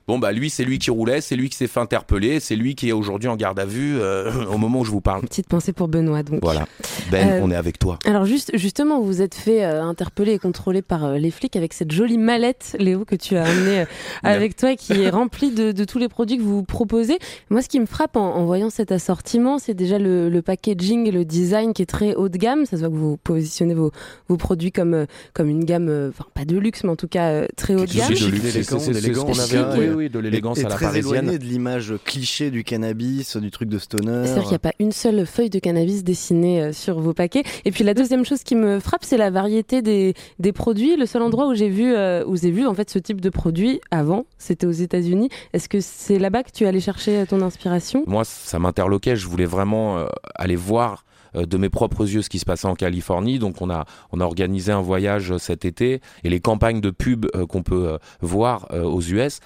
Bon 0.10 0.18
bah 0.18 0.32
lui 0.32 0.50
c'est 0.50 0.64
lui 0.64 0.80
qui 0.80 0.90
roulait, 0.90 1.22
c'est 1.22 1.36
lui 1.36 1.50
qui 1.50 1.56
s'est 1.56 1.68
fait 1.68 1.80
interpeller, 1.80 2.40
c'est 2.40 2.56
lui 2.56 2.74
qui 2.74 2.90
est 2.90 2.94
aujourd'hui 2.94 3.30
en 3.30 3.36
garde 3.36 3.60
à 3.60 3.66
vue 3.66 4.00
euh, 4.00 4.44
au 4.52 4.58
moment 4.58 4.80
où 4.80 4.84
je 4.84 4.90
vous 4.90 5.02
parle. 5.02 5.22
Petite 5.22 5.48
pensée 5.48 5.72
pour 5.72 5.88
Benoît 5.88 6.24
donc. 6.24 6.40
Voilà. 6.42 6.66
Ben, 7.12 7.30
Euh, 7.30 7.42
on 7.44 7.52
est 7.52 7.56
avec 7.56 7.78
toi. 7.78 8.00
Alors 8.06 8.26
juste, 8.26 8.50
justement, 8.56 9.00
vous 9.00 9.06
vous 9.06 9.22
êtes 9.22 9.36
fait 9.36 9.64
euh, 9.64 9.84
interpeller 9.84 10.34
et 10.34 10.40
contrôler 10.40 10.82
par 10.82 11.06
euh, 11.06 11.18
les 11.18 11.30
flics 11.30 11.56
avec 11.56 11.74
cette 11.74 11.92
jolie 11.92 12.18
mallette, 12.18 12.76
Léo, 12.80 13.06
que 13.06 13.16
tu 13.16 13.36
as 13.36 13.44
amenée 13.44 13.82
euh, 13.82 13.86
avec 14.24 14.56
toi, 14.56 14.76
qui 14.76 14.94
est 14.94 15.10
remplie 15.12 15.52
de, 15.52 15.72
de 15.72 15.84
tous 15.86 16.00
les 16.00 16.08
produits 16.10 16.38
que 16.38 16.44
vous 16.44 16.64
proposez. 16.64 17.20
Moi, 17.52 17.62
ce 17.62 17.70
qui 17.70 17.80
me 17.80 17.86
frappe 17.86 18.16
en, 18.16 18.36
en 18.36 18.46
voyant 18.46 18.72
cet 18.72 18.92
assortiment, 18.92 19.60
c'est 19.60 19.76
déjà 19.76 20.00
le, 20.00 20.30
le 20.30 20.42
packaging 20.42 21.08
et 21.08 21.12
le 21.12 21.24
design 21.24 21.74
qui 21.74 21.84
est 21.84 21.86
très 21.86 22.16
haut 22.16 22.30
de 22.30 22.38
gamme. 22.38 22.66
Ça 22.66 22.78
se 22.78 22.82
voit 22.82 22.90
que 22.90 22.96
vous 22.96 23.18
positionnez 23.18 23.76
vos, 23.76 23.92
vos 24.28 24.38
produits 24.38 24.72
comme, 24.72 25.06
comme 25.34 25.50
une 25.50 25.66
gamme, 25.66 26.10
enfin 26.10 26.26
pas 26.34 26.46
de 26.46 26.58
luxe, 26.58 26.84
mais 26.84 26.90
en 26.90 26.96
tout 26.96 27.08
cas 27.08 27.30
euh, 27.30 27.48
très 27.56 27.76
haut 27.76 27.86
de 27.86 27.94
gamme. 27.94 28.16
C'est 28.16 28.92
de 28.94 29.99
oui, 30.00 30.10
de 30.10 30.20
l'élégance 30.20 30.60
à 30.60 30.70
la 30.70 30.76
très 30.76 30.86
parisienne. 30.86 31.26
éloigné 31.26 31.40
de 31.40 31.44
l'image 31.44 31.94
cliché 32.06 32.52
du 32.52 32.64
cannabis, 32.64 33.38
du 33.38 33.52
truc 33.52 33.70
de 33.70 33.78
stoner. 33.78 34.26
C'est-à-dire 34.26 34.44
qu'il 34.44 34.52
n'y 34.52 34.56
a 34.56 34.60
pas 34.60 34.74
une 34.80 34.92
seule 34.92 35.26
feuille 35.26 35.50
de 35.50 35.60
cannabis 35.60 36.04
dessinée 36.04 36.62
euh, 36.62 36.74
sur 36.74 37.00
vos 37.00 37.14
paquets. 37.14 37.44
Et 37.66 37.72
puis 37.72 37.84
la 37.84 37.94
deuxième 37.94 38.26
chose 38.26 38.44
qui 38.44 38.56
me 38.56 38.80
frappe, 38.80 39.04
c'est 39.04 39.18
la 39.18 39.30
variété 39.30 39.82
des, 39.82 40.14
des 40.40 40.52
produits. 40.54 40.96
Le 40.96 41.06
seul 41.06 41.22
endroit 41.22 41.48
où 41.48 41.54
j'ai 41.54 41.70
vu, 41.70 41.94
euh, 41.94 42.24
où 42.26 42.38
j'ai 42.38 42.52
vu 42.52 42.66
en 42.66 42.74
fait 42.74 42.90
ce 42.90 43.00
type 43.00 43.22
de 43.22 43.30
produit 43.30 43.82
avant, 43.92 44.26
c'était 44.38 44.68
aux 44.68 44.72
États-Unis. 44.72 45.30
Est-ce 45.54 45.70
que 45.70 45.82
c'est 45.82 46.20
là-bas 46.20 46.44
que 46.44 46.52
tu 46.52 46.66
allais 46.66 46.80
chercher 46.80 47.20
euh, 47.20 47.26
ton 47.26 47.42
inspiration? 47.42 48.04
Moi, 48.08 48.24
ça 48.24 48.60
m'interloquait. 48.60 49.16
Je 49.16 49.28
voulais 49.28 49.46
vraiment 49.46 49.98
euh, 49.98 50.06
aller 50.36 50.56
voir 50.56 51.06
de 51.36 51.58
mes 51.58 51.70
propres 51.70 52.12
yeux 52.12 52.24
ce 52.24 52.30
qui 52.30 52.40
se 52.40 52.46
passait 52.46 52.68
en 52.68 52.74
Californie. 52.74 53.38
Donc, 53.38 53.62
on 53.62 53.70
a, 53.70 53.86
on 54.12 54.20
a 54.20 54.24
organisé 54.24 54.72
un 54.72 54.82
voyage 54.82 55.38
cet 55.38 55.64
été 55.64 56.02
et 56.24 56.30
les 56.30 56.40
campagnes 56.40 56.82
de 56.82 56.90
pub 56.90 57.28
qu'on 57.50 57.62
peut 57.62 58.00
voir 58.20 58.68
aux 58.74 59.02
US, 59.02 59.40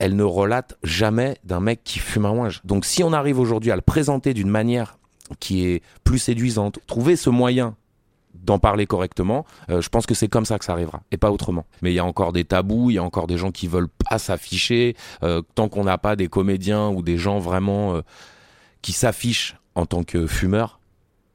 elles 0.00 0.16
ne 0.16 0.24
relatent 0.24 0.76
jamais 0.82 1.36
d'un 1.44 1.60
mec 1.60 1.82
qui 1.84 2.00
fume 2.00 2.24
un 2.24 2.30
ouinge. 2.30 2.62
Donc, 2.64 2.84
si 2.86 3.04
on 3.04 3.12
arrive 3.12 3.38
aujourd'hui 3.38 3.70
à 3.70 3.76
le 3.76 3.82
présenter 3.82 4.34
d'une 4.34 4.48
manière 4.48 4.98
qui 5.38 5.66
est 5.66 5.82
plus 6.02 6.18
séduisante, 6.18 6.80
trouver 6.86 7.14
ce 7.14 7.30
moyen 7.30 7.76
d'en 8.34 8.58
parler 8.58 8.86
correctement, 8.86 9.44
euh, 9.68 9.82
je 9.82 9.88
pense 9.90 10.06
que 10.06 10.14
c'est 10.14 10.28
comme 10.28 10.46
ça 10.46 10.58
que 10.58 10.64
ça 10.64 10.72
arrivera 10.72 11.02
et 11.12 11.18
pas 11.18 11.30
autrement. 11.30 11.66
Mais 11.82 11.92
il 11.92 11.94
y 11.94 11.98
a 11.98 12.04
encore 12.04 12.32
des 12.32 12.44
tabous, 12.44 12.90
il 12.90 12.94
y 12.94 12.98
a 12.98 13.04
encore 13.04 13.26
des 13.26 13.36
gens 13.36 13.50
qui 13.52 13.68
veulent 13.68 13.90
pas 14.08 14.18
s'afficher 14.18 14.96
euh, 15.22 15.42
tant 15.54 15.68
qu'on 15.68 15.84
n'a 15.84 15.98
pas 15.98 16.16
des 16.16 16.28
comédiens 16.28 16.88
ou 16.88 17.02
des 17.02 17.18
gens 17.18 17.38
vraiment 17.38 17.94
euh, 17.94 18.00
qui 18.80 18.92
s'affichent 18.92 19.56
en 19.74 19.84
tant 19.84 20.02
que 20.02 20.26
fumeurs. 20.26 20.79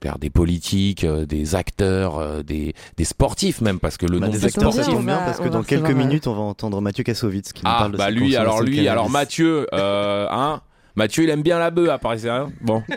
C'est-à-dire 0.05 0.19
Des 0.19 0.29
politiques, 0.29 1.03
euh, 1.03 1.25
des 1.25 1.55
acteurs, 1.55 2.19
euh, 2.19 2.43
des, 2.43 2.73
des 2.97 3.03
sportifs 3.05 3.61
même, 3.61 3.79
parce 3.79 3.97
que 3.97 4.05
le 4.05 4.19
Bah, 4.19 4.27
nombre 4.27 4.37
des 4.37 4.41
de 4.41 4.45
acteurs, 4.47 4.71
ça 4.73 4.83
sportifs. 4.83 4.93
tombe 4.93 5.05
bien 5.05 5.17
parce 5.25 5.39
que 5.39 5.49
dans 5.49 5.63
quelques 5.63 5.91
minutes, 5.91 6.27
on 6.27 6.33
va 6.33 6.41
entendre 6.41 6.79
Mathieu 6.81 7.03
Kassovitz 7.03 7.53
qui 7.53 7.63
nous 7.63 7.71
Ah, 7.73 7.77
parle 7.79 7.91
de 7.93 7.97
bah 7.97 8.11
lui, 8.11 8.35
alors 8.35 8.61
lui, 8.61 8.87
alors. 8.87 9.09
Mathieu, 9.09 9.67
euh, 9.73 10.27
hein, 10.29 10.61
Mathieu, 10.95 11.23
il 11.23 11.29
aime 11.29 11.41
bien 11.41 11.59
la 11.59 11.71
bœuf, 11.71 11.89
après 11.89 12.17
ça. 12.19 12.47
Bon. 12.61 12.81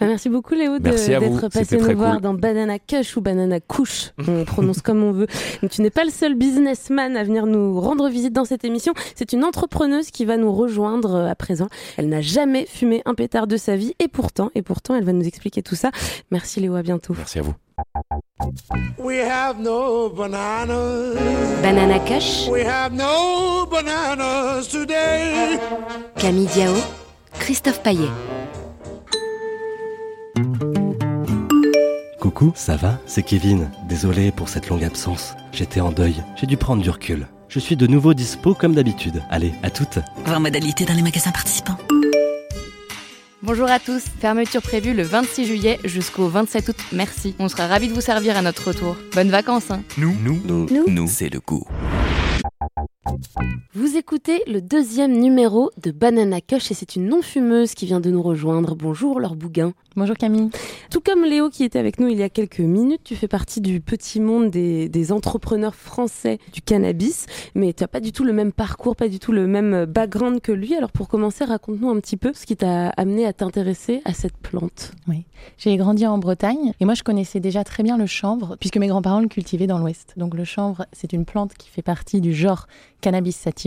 Ah, 0.00 0.06
merci 0.06 0.28
beaucoup 0.28 0.54
Léo 0.54 0.74
à 0.74 0.78
d'être 0.78 1.48
passé 1.48 1.76
nous 1.76 1.96
voir 1.96 2.14
cool. 2.14 2.22
dans 2.22 2.34
Banana 2.34 2.78
Kush 2.78 3.16
ou 3.16 3.20
Banana 3.20 3.60
Couche, 3.60 4.10
on 4.26 4.44
prononce 4.44 4.80
comme 4.80 5.02
on 5.02 5.12
veut. 5.12 5.26
Tu 5.70 5.82
n'es 5.82 5.90
pas 5.90 6.04
le 6.04 6.10
seul 6.10 6.34
businessman 6.34 7.16
à 7.16 7.22
venir 7.22 7.46
nous 7.46 7.80
rendre 7.80 8.08
visite 8.08 8.32
dans 8.32 8.44
cette 8.44 8.64
émission. 8.64 8.94
C'est 9.14 9.32
une 9.32 9.44
entrepreneuse 9.44 10.10
qui 10.10 10.24
va 10.24 10.36
nous 10.36 10.52
rejoindre 10.52 11.14
euh, 11.14 11.28
à 11.28 11.34
présent. 11.34 11.68
Elle 11.96 12.08
n'a 12.08 12.20
jamais 12.20 12.66
fumé 12.66 13.02
un 13.04 13.14
pétard 13.14 13.46
de 13.46 13.56
sa 13.56 13.76
vie 13.76 13.94
et 14.00 14.08
pourtant, 14.08 14.50
et 14.54 14.62
pourtant, 14.62 14.94
elle 14.96 15.04
va 15.04 15.12
nous 15.12 15.26
expliquer 15.26 15.62
tout 15.62 15.76
ça. 15.76 15.90
Merci 16.30 16.60
Léo, 16.60 16.74
à 16.74 16.82
bientôt. 16.82 17.14
Merci 17.16 17.38
à 17.38 17.42
vous. 17.42 17.54
We 18.98 19.20
have 19.20 19.60
no 19.60 20.08
bananas. 20.08 21.14
Banana 21.62 21.98
Kush, 22.00 22.48
We 22.48 22.64
have 22.66 22.92
no 22.92 23.66
bananas 23.70 24.68
today. 24.68 25.58
Camille 26.16 26.46
Diao, 26.46 26.74
Christophe 27.38 27.82
Paillet. 27.82 28.08
Coucou, 32.20 32.52
ça 32.54 32.76
va? 32.76 32.98
C'est 33.06 33.22
Kevin. 33.22 33.70
Désolé 33.88 34.30
pour 34.30 34.48
cette 34.48 34.68
longue 34.68 34.84
absence. 34.84 35.34
J'étais 35.52 35.80
en 35.80 35.90
deuil. 35.92 36.22
J'ai 36.36 36.46
dû 36.46 36.56
prendre 36.56 36.82
du 36.82 36.90
recul. 36.90 37.26
Je 37.48 37.58
suis 37.58 37.76
de 37.76 37.86
nouveau 37.86 38.14
dispo 38.14 38.54
comme 38.54 38.74
d'habitude. 38.74 39.22
Allez, 39.30 39.52
à 39.62 39.70
toutes. 39.70 39.98
Voir 40.24 40.40
modalité 40.40 40.84
dans 40.84 40.94
les 40.94 41.02
magasins 41.02 41.32
participants. 41.32 41.76
Bonjour 43.42 43.68
à 43.68 43.80
tous, 43.80 44.04
fermeture 44.20 44.62
prévue 44.62 44.94
le 44.94 45.02
26 45.02 45.46
juillet 45.46 45.80
jusqu'au 45.84 46.28
27 46.28 46.68
août. 46.68 46.76
Merci, 46.92 47.34
on 47.40 47.48
sera 47.48 47.66
ravis 47.66 47.88
de 47.88 47.92
vous 47.92 48.00
servir 48.00 48.36
à 48.36 48.42
notre 48.42 48.68
retour. 48.68 48.96
Bonnes 49.14 49.30
vacances. 49.30 49.72
Hein. 49.72 49.82
Nous, 49.98 50.14
nous, 50.22 50.40
Nous. 50.46 50.84
nous, 50.86 51.08
c'est 51.08 51.28
le 51.28 51.40
goût. 51.40 51.66
Vous 53.74 53.96
écoutez 53.96 54.42
le 54.46 54.60
deuxième 54.60 55.18
numéro 55.18 55.70
de 55.82 55.92
Banana 55.92 56.42
Kush 56.42 56.70
et 56.70 56.74
c'est 56.74 56.94
une 56.94 57.08
non-fumeuse 57.08 57.72
qui 57.72 57.86
vient 57.86 58.00
de 58.00 58.10
nous 58.10 58.20
rejoindre. 58.20 58.76
Bonjour 58.76 59.18
Laure 59.18 59.34
Bouguin. 59.34 59.72
Bonjour 59.96 60.14
Camille. 60.14 60.50
Tout 60.90 61.00
comme 61.00 61.24
Léo 61.24 61.48
qui 61.48 61.64
était 61.64 61.78
avec 61.78 61.98
nous 61.98 62.08
il 62.08 62.18
y 62.18 62.22
a 62.22 62.28
quelques 62.28 62.60
minutes, 62.60 63.00
tu 63.02 63.16
fais 63.16 63.28
partie 63.28 63.62
du 63.62 63.80
petit 63.80 64.20
monde 64.20 64.50
des, 64.50 64.90
des 64.90 65.10
entrepreneurs 65.10 65.74
français 65.74 66.38
du 66.52 66.60
cannabis, 66.60 67.24
mais 67.54 67.72
tu 67.72 67.82
n'as 67.82 67.88
pas 67.88 68.00
du 68.00 68.12
tout 68.12 68.24
le 68.24 68.34
même 68.34 68.52
parcours, 68.52 68.94
pas 68.94 69.08
du 69.08 69.18
tout 69.18 69.32
le 69.32 69.46
même 69.46 69.86
background 69.86 70.42
que 70.42 70.52
lui. 70.52 70.74
Alors 70.74 70.92
pour 70.92 71.08
commencer, 71.08 71.44
raconte-nous 71.44 71.88
un 71.88 71.98
petit 71.98 72.18
peu 72.18 72.32
ce 72.34 72.44
qui 72.44 72.56
t'a 72.56 72.90
amené 72.90 73.24
à 73.24 73.32
t'intéresser 73.32 74.02
à 74.04 74.12
cette 74.12 74.36
plante. 74.36 74.92
Oui, 75.08 75.24
j'ai 75.56 75.74
grandi 75.78 76.06
en 76.06 76.18
Bretagne 76.18 76.74
et 76.78 76.84
moi 76.84 76.92
je 76.92 77.02
connaissais 77.02 77.40
déjà 77.40 77.64
très 77.64 77.82
bien 77.82 77.96
le 77.96 78.06
chanvre 78.06 78.56
puisque 78.60 78.76
mes 78.76 78.88
grands-parents 78.88 79.20
le 79.20 79.28
cultivaient 79.28 79.66
dans 79.66 79.78
l'Ouest. 79.78 80.12
Donc 80.18 80.34
le 80.34 80.44
chanvre, 80.44 80.84
c'est 80.92 81.14
une 81.14 81.24
plante 81.24 81.54
qui 81.54 81.70
fait 81.70 81.80
partie 81.80 82.20
du 82.20 82.34
genre 82.34 82.66
Cannabis 83.00 83.36
sativa, 83.36 83.61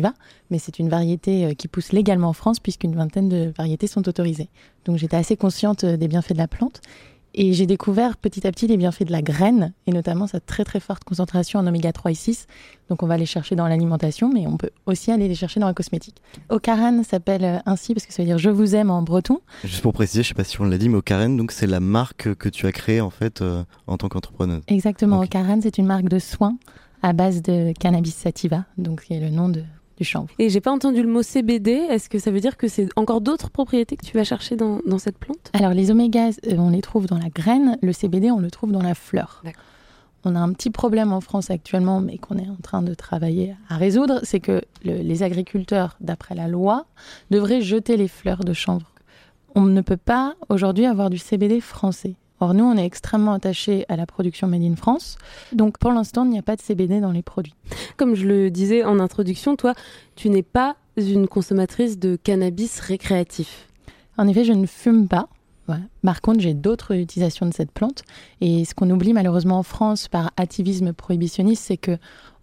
mais 0.50 0.60
c'est 0.60 0.80
une 0.80 0.90
variété 0.90 1.46
euh, 1.46 1.54
qui 1.54 1.68
pousse 1.68 1.92
légalement 1.92 2.30
en 2.30 2.34
France 2.34 2.60
puisqu'une 2.60 2.96
vingtaine 2.96 3.30
de 3.30 3.54
variétés 3.58 3.88
sont 3.88 4.08
autorisées. 4.08 4.50
Donc 4.86 4.98
j'étais 4.98 5.18
assez 5.18 5.38
consciente 5.38 5.84
euh, 5.84 5.98
des 5.98 6.08
bienfaits 6.08 6.34
de 6.34 6.38
la 6.38 6.48
plante. 6.48 6.82
Et 7.38 7.52
j'ai 7.52 7.66
découvert 7.66 8.16
petit 8.16 8.48
à 8.48 8.52
petit 8.52 8.66
les 8.66 8.78
bienfaits 8.78 9.04
de 9.04 9.12
la 9.12 9.22
graine, 9.22 9.74
et 9.88 9.92
notamment 9.92 10.25
sa 10.25 10.40
très 10.40 10.64
très 10.64 10.80
forte 10.80 11.04
concentration 11.04 11.60
en 11.60 11.68
oméga 11.68 11.92
3 11.92 12.12
et 12.12 12.16
6. 12.16 12.48
Donc 12.88 13.04
on 13.04 13.08
va 13.08 13.18
les 13.18 13.25
chercher 13.25 13.58
dans 13.58 13.68
l'alimentation, 13.68 14.32
mais 14.34 14.48
on 14.48 14.56
peut 14.56 14.70
aussi 14.86 15.12
aller 15.12 15.28
les 15.28 15.36
chercher 15.36 15.60
dans 15.60 15.68
la 15.68 15.74
cosmétique. 15.74 16.16
Okaran 16.48 17.04
s'appelle 17.04 17.44
euh, 17.44 17.58
ainsi 17.66 17.94
parce 17.94 18.06
que 18.06 18.14
ça 18.14 18.24
veut 18.24 18.28
dire 18.28 18.38
je 18.38 18.50
vous 18.50 18.74
aime 18.74 18.90
en 18.90 19.02
breton. 19.02 19.42
Juste 19.66 19.82
pour 19.82 19.92
préciser, 19.92 20.24
je 20.24 20.30
sais 20.30 20.34
pas 20.34 20.46
si 20.46 20.62
on 20.62 20.64
l'a 20.64 20.78
dit, 20.78 20.88
mais 20.88 20.96
Okaren, 20.96 21.36
donc 21.36 21.52
c'est 21.52 21.68
la 21.68 21.82
marque 21.82 22.34
que 22.36 22.48
tu 22.48 22.68
as 22.68 22.72
créée 22.72 23.02
en 23.02 23.10
fait 23.10 23.42
euh, 23.42 23.66
en 23.86 23.98
tant 23.98 24.08
qu'entrepreneuse. 24.08 24.62
Exactement, 24.70 25.20
Okaran 25.20 25.60
c'est 25.62 25.78
une 25.78 25.88
marque 25.88 26.08
de 26.08 26.20
soins 26.20 26.58
à 27.04 27.12
base 27.12 27.42
de 27.42 27.74
cannabis 27.78 28.16
sativa, 28.16 28.64
donc 28.78 29.02
qui 29.04 29.14
est 29.14 29.20
le 29.20 29.30
nom 29.30 29.50
de, 29.50 29.62
du 29.98 30.04
chanvre. 30.04 30.28
Et 30.40 30.50
j'ai 30.50 30.62
pas 30.62 30.72
entendu 30.72 31.02
le 31.02 31.08
mot 31.08 31.22
CBD. 31.24 31.72
Est-ce 31.72 32.10
que 32.10 32.20
ça 32.20 32.32
veut 32.32 32.40
dire 32.40 32.58
que 32.58 32.68
c'est 32.68 32.88
encore 32.96 33.22
d'autres 33.22 33.50
propriétés 33.50 33.96
que 33.98 34.06
tu 34.06 34.16
vas 34.18 34.24
chercher 34.24 34.56
dans, 34.56 34.80
dans 34.86 34.98
cette 35.00 35.18
plante? 35.18 35.52
Alors 35.54 35.74
les 35.74 35.92
omégas, 35.92 36.38
euh, 36.48 36.56
on 36.58 36.70
les 36.70 36.82
trouve 36.82 37.06
dans 37.08 37.18
la 37.18 37.30
graine, 37.30 37.78
le 37.82 37.94
CBD, 37.94 38.32
on 38.32 38.40
le 38.40 38.52
trouve 38.52 38.72
dans 38.72 38.82
la 38.82 38.96
fleur. 38.96 39.44
On 40.28 40.36
a 40.36 40.40
un 40.40 40.52
petit 40.54 40.72
problème 40.72 41.14
en 41.14 41.22
France 41.22 41.52
actuellement, 41.52 42.02
mais 42.02 42.18
qu'on 42.18 42.38
est 42.38 42.50
en 42.50 42.58
train 42.64 42.82
de 42.82 42.94
travailler 42.96 43.56
à 43.70 43.78
résoudre, 43.78 44.20
c'est 44.24 44.40
que 44.40 44.62
le- 44.84 44.98
les 45.02 45.22
agriculteurs, 45.24 45.96
d'après 46.02 46.34
la 46.34 46.48
loi, 46.48 46.88
devraient 47.30 47.62
jeter 47.62 47.96
les 47.96 48.08
fleurs 48.08 48.44
de 48.44 48.52
chanvre. 48.54 48.92
On 49.54 49.62
ne 49.62 49.82
peut 49.82 49.98
pas 49.98 50.34
aujourd'hui 50.50 50.86
avoir 50.88 51.10
du 51.12 51.18
CBD 51.20 51.62
français. 51.62 52.16
Or, 52.39 52.54
nous, 52.54 52.65
on 52.65 52.75
est 52.75 52.86
extrêmement 52.86 53.34
attachés 53.34 53.86
à 53.88 53.96
la 53.96 54.06
production 54.06 54.48
made 54.48 54.63
in 54.63 54.75
France. 54.75 55.18
Donc, 55.54 55.77
pour 55.77 55.92
l'instant, 55.92 56.25
il 56.25 56.32
n'y 56.32 56.39
a 56.39 56.44
pas 56.44 56.56
de 56.56 56.62
CBD 56.62 57.00
dans 57.00 57.12
les 57.12 57.22
produits. 57.22 57.56
Comme 57.98 58.15
je 58.15 58.27
le 58.27 58.51
disais 58.51 58.84
en 58.84 59.00
introduction, 59.00 59.56
toi, 59.56 59.74
tu 60.15 60.30
n'es 60.30 60.44
pas 60.44 60.75
une 60.98 61.27
consommatrice 61.27 61.98
de 61.98 62.18
cannabis 62.18 62.80
récréatif. 62.80 63.68
En 64.18 64.27
effet, 64.27 64.44
je 64.44 64.54
ne 64.54 64.65
fume 64.65 65.08
pas. 65.08 65.27
Voilà. 65.68 65.82
Par 66.04 66.22
contre, 66.22 66.42
j'ai 66.42 66.54
d'autres 66.54 66.96
utilisations 66.96 67.46
de 67.46 67.54
cette 67.54 67.72
plante. 67.72 68.04
Et 68.42 68.65
ce 68.65 68.75
qu'on 68.75 68.89
oublie 68.89 69.13
malheureusement 69.13 69.58
en 69.58 69.63
France 69.63 70.08
par 70.08 70.32
activisme 70.38 70.94
prohibitionniste, 70.94 71.63
c'est 71.63 71.77
que 71.77 71.98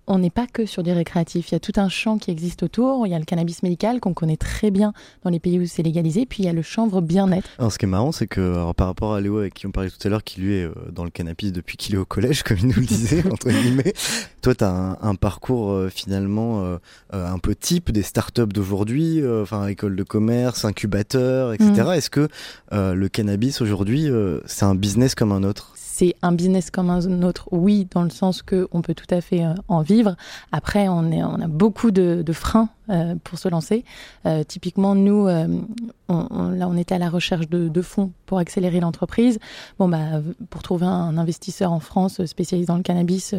on 0.06 0.18
n'est 0.18 0.30
pas 0.30 0.46
que 0.46 0.66
sur 0.66 0.82
du 0.82 0.92
récréatif. 0.92 1.50
Il 1.50 1.54
y 1.54 1.56
a 1.56 1.60
tout 1.60 1.72
un 1.76 1.88
champ 1.88 2.18
qui 2.18 2.30
existe 2.30 2.62
autour. 2.62 3.06
Il 3.06 3.10
y 3.10 3.14
a 3.14 3.18
le 3.18 3.24
cannabis 3.24 3.62
médical 3.62 4.00
qu'on 4.00 4.14
connaît 4.14 4.36
très 4.36 4.70
bien 4.70 4.92
dans 5.22 5.30
les 5.30 5.38
pays 5.38 5.58
où 5.58 5.66
c'est 5.66 5.82
légalisé. 5.82 6.26
Puis 6.26 6.42
il 6.42 6.46
y 6.46 6.48
a 6.48 6.52
le 6.52 6.62
chanvre 6.62 7.00
bien-être. 7.00 7.48
Alors, 7.58 7.72
ce 7.72 7.78
qui 7.78 7.84
est 7.84 7.88
marrant, 7.88 8.12
c'est 8.12 8.26
que 8.26 8.40
alors, 8.40 8.74
par 8.74 8.88
rapport 8.88 9.14
à 9.14 9.20
Léo 9.20 9.38
avec 9.38 9.54
qui 9.54 9.66
on 9.66 9.70
parlait 9.70 9.90
tout 9.90 10.06
à 10.06 10.10
l'heure, 10.10 10.24
qui 10.24 10.40
lui 10.40 10.54
est 10.54 10.64
euh, 10.64 10.74
dans 10.90 11.04
le 11.04 11.10
cannabis 11.10 11.52
depuis 11.52 11.76
qu'il 11.76 11.94
est 11.94 11.98
au 11.98 12.04
collège, 12.04 12.42
comme 12.44 12.58
il 12.58 12.66
nous 12.66 12.80
le 12.80 12.86
disait, 12.86 13.24
entre 13.30 13.48
guillemets, 13.48 13.94
toi, 14.42 14.54
tu 14.54 14.64
as 14.64 14.70
un, 14.70 14.98
un 15.00 15.14
parcours 15.14 15.70
euh, 15.70 15.88
finalement 15.88 16.62
euh, 16.64 16.78
un 17.12 17.38
peu 17.38 17.54
type 17.54 17.92
des 17.92 18.02
startups 18.02 18.46
d'aujourd'hui, 18.46 19.22
enfin 19.42 19.66
école 19.66 19.96
de 19.96 20.02
commerce, 20.02 20.64
incubateur, 20.64 21.52
etc. 21.52 21.70
Mm. 21.72 21.92
Est-ce 21.92 22.10
que 22.10 22.28
le 22.72 23.08
cannabis 23.08 23.60
aujourd'hui, 23.60 24.08
c'est 24.46 24.64
un 24.64 24.74
business 24.74 25.14
comme 25.14 25.32
un 25.32 25.42
autre? 25.42 25.74
C'est 26.02 26.16
un 26.20 26.32
business 26.32 26.72
comme 26.72 26.90
un 26.90 27.22
autre, 27.22 27.48
oui, 27.52 27.86
dans 27.92 28.02
le 28.02 28.10
sens 28.10 28.42
que 28.42 28.66
on 28.72 28.82
peut 28.82 28.92
tout 28.92 29.06
à 29.14 29.20
fait 29.20 29.44
euh, 29.44 29.54
en 29.68 29.82
vivre. 29.82 30.16
Après, 30.50 30.88
on, 30.88 31.12
est, 31.12 31.22
on 31.22 31.40
a 31.40 31.46
beaucoup 31.46 31.92
de, 31.92 32.24
freins 32.32 32.70
euh, 32.90 33.14
pour 33.22 33.38
se 33.38 33.48
lancer. 33.48 33.84
Euh, 34.26 34.42
typiquement, 34.42 34.96
nous, 34.96 35.28
on, 36.08 36.48
là, 36.48 36.66
on 36.68 36.76
était 36.76 36.96
à 36.96 36.98
la 36.98 37.08
recherche 37.08 37.48
de, 37.48 37.82
fonds 37.82 38.10
pour 38.26 38.38
accélérer 38.38 38.80
l'entreprise. 38.80 39.38
Bon, 39.78 39.88
bah, 39.88 40.20
pour 40.50 40.64
trouver 40.64 40.86
un 40.86 41.16
investisseur 41.18 41.70
en 41.70 41.78
France 41.78 42.24
spécialisé 42.26 42.66
dans 42.66 42.76
le 42.76 42.82
cannabis. 42.82 43.36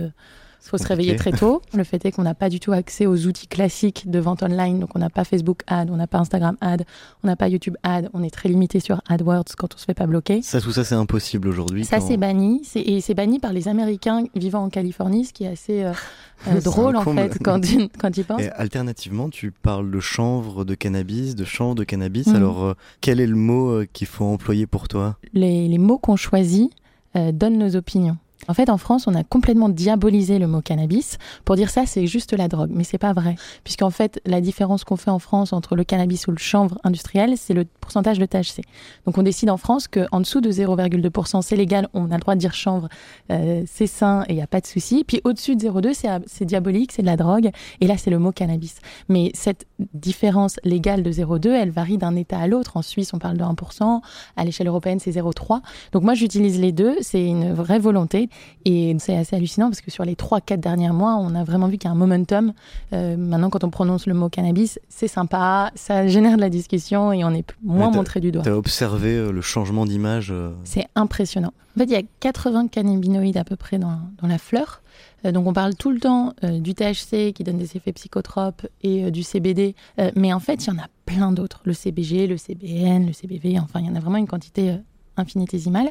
Il 0.66 0.70
faut 0.70 0.78
se 0.78 0.88
réveiller 0.88 1.16
très 1.18 1.32
tôt. 1.32 1.62
Le 1.74 1.84
fait 1.84 2.06
est 2.06 2.12
qu'on 2.12 2.24
n'a 2.24 2.34
pas 2.34 2.50
du 2.50 2.60
tout 2.60 2.72
accès 2.72 3.06
aux 3.06 3.26
outils 3.28 3.48
classiques 3.48 4.10
de 4.10 4.20
vente 4.20 4.44
online. 4.44 4.80
Donc, 4.80 4.90
on 4.96 5.00
n'a 5.00 5.10
pas 5.10 5.24
Facebook 5.24 5.62
Ad, 5.68 5.90
on 5.92 5.98
n'a 5.98 6.08
pas 6.08 6.20
Instagram 6.20 6.56
Ad, 6.62 6.86
on 7.24 7.28
n'a 7.28 7.36
pas 7.36 7.50
YouTube 7.50 7.76
Ad. 7.84 8.10
On 8.14 8.24
est 8.24 8.30
très 8.30 8.48
limité 8.50 8.80
sur 8.80 9.02
AdWords 9.10 9.44
quand 9.58 9.76
on 9.76 9.78
se 9.78 9.86
fait 9.86 9.94
pas 9.94 10.08
bloquer. 10.08 10.42
Ça, 10.42 10.62
tout 10.62 10.72
ça, 10.72 10.84
c'est 10.84 10.96
impossible 10.96 11.48
aujourd'hui. 11.50 11.84
Ça, 11.86 11.98
quand- 12.00 12.08
c'est 12.08 12.18
banni. 12.18 12.62
Et 12.76 13.02
c'est 13.02 13.14
banni 13.14 13.40
par 13.40 13.52
les 13.54 13.68
Américains 13.68 14.24
vivant 14.36 14.64
en 14.64 14.70
Californie, 14.70 15.26
ce 15.26 15.34
qui 15.34 15.44
est 15.44 15.48
assez 15.50 15.84
euh, 15.84 15.92
euh, 16.48 16.62
drôle, 16.62 16.96
en 16.96 17.04
fait, 17.04 17.38
quand, 17.44 17.60
tu- 17.60 17.90
quand 18.00 18.12
tu 18.12 18.22
y 18.22 18.24
penses. 18.24 18.42
Et 18.42 18.50
alternativement, 18.52 19.30
tu 19.30 19.52
parles 19.52 19.92
de 19.92 20.00
chanvre, 20.00 20.64
de 20.66 20.76
cannabis, 20.76 21.36
de 21.36 21.44
chanvre, 21.46 21.76
de 21.76 21.84
cannabis. 21.84 22.28
Mhm. 22.28 22.36
Alors, 22.36 22.64
euh, 22.64 22.74
quel 23.02 23.20
est 23.20 23.28
le 23.28 23.36
mot 23.36 23.70
euh, 23.70 23.88
qu'il 23.92 24.08
faut 24.08 24.26
employer 24.26 24.66
pour 24.66 24.88
toi? 24.88 25.18
Les, 25.34 25.68
les 25.68 25.78
mots 25.78 25.98
qu'on 25.98 26.16
choisit 26.16 26.72
donnent 27.16 27.60
nos 27.60 27.76
opinions. 27.76 28.18
En 28.48 28.54
fait, 28.54 28.70
en 28.70 28.78
France, 28.78 29.08
on 29.08 29.16
a 29.16 29.24
complètement 29.24 29.70
diabolisé 29.70 30.40
le 30.40 30.48
mot 30.48 30.62
cannabis 30.62 31.18
pour 31.46 31.56
dire 31.56 31.70
ça, 31.70 31.86
c'est 31.86 32.08
juste 32.08 32.34
la 32.34 32.48
drogue. 32.48 32.72
Mais 32.74 32.84
c'est 32.84 32.98
pas 32.98 33.14
vrai. 33.14 33.36
Puisqu'en 33.64 33.90
fait, 33.90 34.22
la 34.26 34.42
différence 34.42 34.84
qu'on 34.84 34.96
fait 34.96 35.12
en 35.12 35.20
France 35.20 35.54
entre 35.54 35.76
le 35.76 35.84
cannabis 35.84 36.28
ou 36.28 36.32
le 36.32 36.38
chanvre 36.38 36.80
industriel, 36.84 37.36
c'est 37.38 37.54
le 37.54 37.66
pourcentage 37.80 38.20
de 38.20 38.26
THC. 38.26 38.62
Donc, 39.06 39.18
on 39.18 39.24
décide 39.24 39.50
en 39.50 39.58
France 39.58 39.88
qu'en 39.88 40.20
dessous 40.20 40.42
de 40.42 40.52
0,2%, 40.52 41.42
c'est 41.42 41.56
légal, 41.56 41.88
on 41.94 42.12
a 42.12 42.16
le 42.16 42.20
droit 42.20 42.36
de 42.36 42.40
dire 42.40 42.54
chanvre, 42.54 42.90
euh, 43.32 43.64
c'est 43.68 43.88
sain 43.88 44.24
et 44.28 44.34
il 44.34 44.36
n'y 44.36 44.42
a 44.42 44.48
pas 44.48 44.62
de 44.62 44.68
souci. 44.68 45.04
Puis 45.06 45.22
au-dessus 45.24 45.56
de 45.56 45.68
0,2, 45.68 45.94
c'est, 45.94 46.08
c'est 46.26 46.46
diabolique, 46.46 46.92
c'est 46.92 47.02
de 47.02 47.08
la 47.08 47.18
drogue. 47.18 47.50
Et 47.82 47.88
là, 47.88 47.98
c'est 47.98 48.10
le 48.10 48.20
mot 48.20 48.32
cannabis. 48.32 48.80
Mais 49.10 49.32
cette 49.34 49.66
différence 49.94 50.58
légale 50.64 51.04
de 51.04 51.12
0,2, 51.12 51.50
elle 51.50 51.72
varie 51.72 51.98
d'un 51.98 52.16
État 52.16 52.40
à 52.40 52.48
l'autre. 52.48 52.78
En 52.78 52.82
Suisse, 52.82 53.14
on 53.14 53.20
parle 53.20 53.38
de 53.38 53.44
1%. 53.44 54.02
À 54.36 54.44
l'échelle 54.44 54.68
européenne, 54.68 55.00
c'est 55.00 55.12
0,3. 55.12 55.62
Donc 55.92 56.04
moi, 56.04 56.14
j'utilise 56.14 56.60
les 56.60 56.72
deux. 56.72 56.96
C'est 57.02 57.26
une 57.26 57.54
vraie 57.54 57.80
volonté. 57.80 58.30
Et 58.66 58.96
c'est 59.00 59.16
assez 59.16 59.36
hallucinant 59.36 59.70
parce 59.70 59.82
que 59.82 59.92
sur 59.92 60.06
les 60.06 60.16
3-4 60.16 60.58
derniers 60.58 60.92
mois, 60.92 61.16
on 61.16 61.36
a 61.36 61.44
vraiment 61.44 61.68
vu 61.68 61.78
qu'il 61.78 61.88
y 61.88 61.92
a 61.92 61.92
un 61.92 61.98
momentum. 61.98 62.54
Euh, 62.94 63.18
maintenant, 63.18 63.50
quand 63.50 63.64
on 63.64 63.70
prononce 63.70 64.08
le 64.08 64.14
mot 64.14 64.30
cannabis, 64.30 64.80
c'est 64.90 65.08
sympa, 65.08 65.72
ça 65.76 66.08
génère 66.08 66.38
de 66.38 66.42
la 66.42 66.50
discussion 66.50 67.12
et 67.12 67.24
on 67.24 67.32
est 67.32 67.46
moins 67.64 67.92
montré 67.92 68.20
du 68.20 68.32
doigt. 68.32 68.44
T'as 68.44 68.52
observé 68.52 69.10
euh, 69.10 69.32
le 69.32 69.42
changement 69.42 69.86
d'image 69.86 70.32
euh, 70.32 70.54
C'est 70.64 70.88
impressionnant. 70.96 71.54
En 71.76 71.80
fait, 71.80 71.86
il 71.86 71.92
y 71.92 71.96
a 71.96 72.04
80 72.20 72.68
cannabinoïdes 72.68 73.38
à 73.38 73.44
peu 73.44 73.56
près 73.56 73.80
dans, 73.80 74.00
dans 74.22 74.28
la 74.28 74.38
fleur. 74.38 74.84
Euh, 75.26 75.32
donc, 75.32 75.48
on 75.48 75.54
parle 75.54 75.76
tout 75.76 75.92
le 75.92 76.00
temps 76.00 76.34
euh, 76.44 76.60
du 76.60 76.74
THC 76.74 77.34
qui 77.34 77.44
donne 77.44 77.58
des 77.58 77.76
effets 77.76 77.94
psychotropes 77.94 78.66
et 78.82 79.06
euh, 79.06 79.12
du 79.12 79.24
CBD. 79.24 79.76
Mais 80.16 80.34
en 80.34 80.40
fait, 80.40 80.66
il 80.66 80.68
y 80.68 80.72
en 80.72 80.80
a 80.80 80.88
plein 81.06 81.32
d'autres. 81.32 81.62
Le 81.66 81.74
CBG, 81.74 82.28
le 82.28 82.38
CBN, 82.38 83.06
le 83.06 83.14
CBV. 83.14 83.60
Enfin, 83.60 83.80
il 83.80 83.88
y 83.88 83.90
en 83.90 83.96
a 83.96 84.00
vraiment 84.00 84.18
une 84.18 84.28
quantité 84.28 84.76
infinitésimale. 85.18 85.90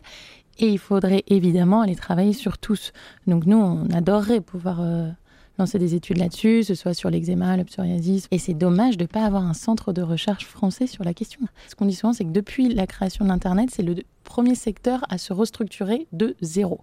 Et 0.58 0.68
il 0.68 0.78
faudrait 0.78 1.24
évidemment 1.28 1.80
aller 1.80 1.96
travailler 1.96 2.32
sur 2.32 2.58
tous. 2.58 2.92
Donc, 3.26 3.46
nous, 3.46 3.56
on 3.58 3.88
adorerait 3.90 4.40
pouvoir 4.40 4.80
euh, 4.80 5.08
lancé 5.58 5.78
des 5.78 5.94
études 5.94 6.18
là-dessus, 6.18 6.64
ce 6.64 6.74
soit 6.74 6.94
sur 6.94 7.10
l'eczéma, 7.10 7.56
le 7.56 7.64
psoriasis. 7.64 8.26
Et 8.30 8.38
c'est 8.38 8.54
dommage 8.54 8.96
de 8.96 9.04
ne 9.04 9.08
pas 9.08 9.24
avoir 9.24 9.44
un 9.44 9.54
centre 9.54 9.92
de 9.92 10.02
recherche 10.02 10.46
français 10.46 10.86
sur 10.86 11.04
la 11.04 11.14
question. 11.14 11.40
Ce 11.68 11.74
qu'on 11.74 11.86
dit 11.86 11.94
souvent, 11.94 12.12
c'est 12.12 12.24
que 12.24 12.30
depuis 12.30 12.72
la 12.72 12.86
création 12.86 13.24
de 13.24 13.30
l'Internet, 13.30 13.70
c'est 13.72 13.82
le 13.82 13.96
premier 14.22 14.54
secteur 14.54 15.04
à 15.08 15.18
se 15.18 15.32
restructurer 15.32 16.06
de 16.12 16.36
zéro. 16.40 16.80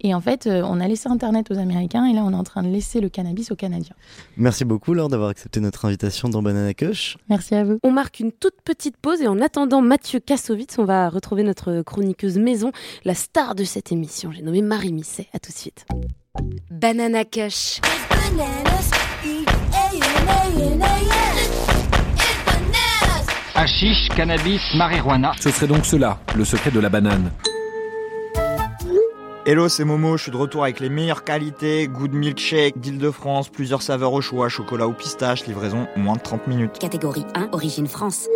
Et 0.00 0.14
en 0.14 0.20
fait, 0.20 0.46
euh, 0.46 0.62
on 0.64 0.80
a 0.80 0.88
laissé 0.88 1.08
Internet 1.08 1.50
aux 1.50 1.58
Américains 1.58 2.06
et 2.06 2.14
là, 2.14 2.22
on 2.24 2.32
est 2.32 2.36
en 2.36 2.44
train 2.44 2.62
de 2.62 2.68
laisser 2.68 3.00
le 3.00 3.08
cannabis 3.08 3.50
aux 3.50 3.56
Canadiens. 3.56 3.94
Merci 4.36 4.64
beaucoup, 4.64 4.94
Laure, 4.94 5.08
d'avoir 5.08 5.30
accepté 5.30 5.60
notre 5.60 5.84
invitation 5.84 6.28
dans 6.28 6.42
Banana 6.42 6.74
Kush. 6.74 7.18
Merci 7.28 7.54
à 7.54 7.64
vous. 7.64 7.78
On 7.82 7.92
marque 7.92 8.20
une 8.20 8.32
toute 8.32 8.60
petite 8.64 8.96
pause 8.96 9.20
et 9.20 9.28
en 9.28 9.40
attendant 9.40 9.82
Mathieu 9.82 10.20
Kassovitz, 10.20 10.78
on 10.78 10.84
va 10.84 11.08
retrouver 11.08 11.42
notre 11.42 11.82
chroniqueuse 11.82 12.38
maison, 12.38 12.72
la 13.04 13.14
star 13.14 13.54
de 13.54 13.64
cette 13.64 13.92
émission. 13.92 14.32
J'ai 14.32 14.42
nommé 14.42 14.62
Marie 14.62 14.92
Misset. 14.92 15.28
À 15.32 15.38
tout 15.38 15.52
de 15.52 15.56
suite. 15.56 15.86
Banana 16.70 17.24
Kush. 17.24 17.80
Hachiche, 23.54 24.08
cannabis, 24.10 24.62
marijuana. 24.76 25.32
Ce 25.40 25.50
serait 25.50 25.66
donc 25.66 25.84
cela, 25.84 26.18
le 26.36 26.44
secret 26.44 26.70
de 26.70 26.78
la 26.78 26.88
banane. 26.88 27.32
Hello, 29.46 29.68
c'est 29.68 29.84
Momo, 29.84 30.16
je 30.16 30.24
suis 30.24 30.30
de 30.30 30.36
retour 30.36 30.62
avec 30.62 30.78
les 30.78 30.90
meilleures 30.90 31.24
qualités, 31.24 31.88
good 31.88 32.12
milkshake 32.12 32.78
d'Île-de-France, 32.78 33.48
plusieurs 33.48 33.82
saveurs 33.82 34.12
au 34.12 34.20
choix, 34.20 34.48
chocolat 34.48 34.86
ou 34.86 34.92
pistache, 34.92 35.46
livraison 35.46 35.88
moins 35.96 36.16
de 36.16 36.20
30 36.20 36.46
minutes. 36.46 36.78
Catégorie 36.78 37.24
1, 37.34 37.48
origine 37.52 37.86
France. 37.86 38.28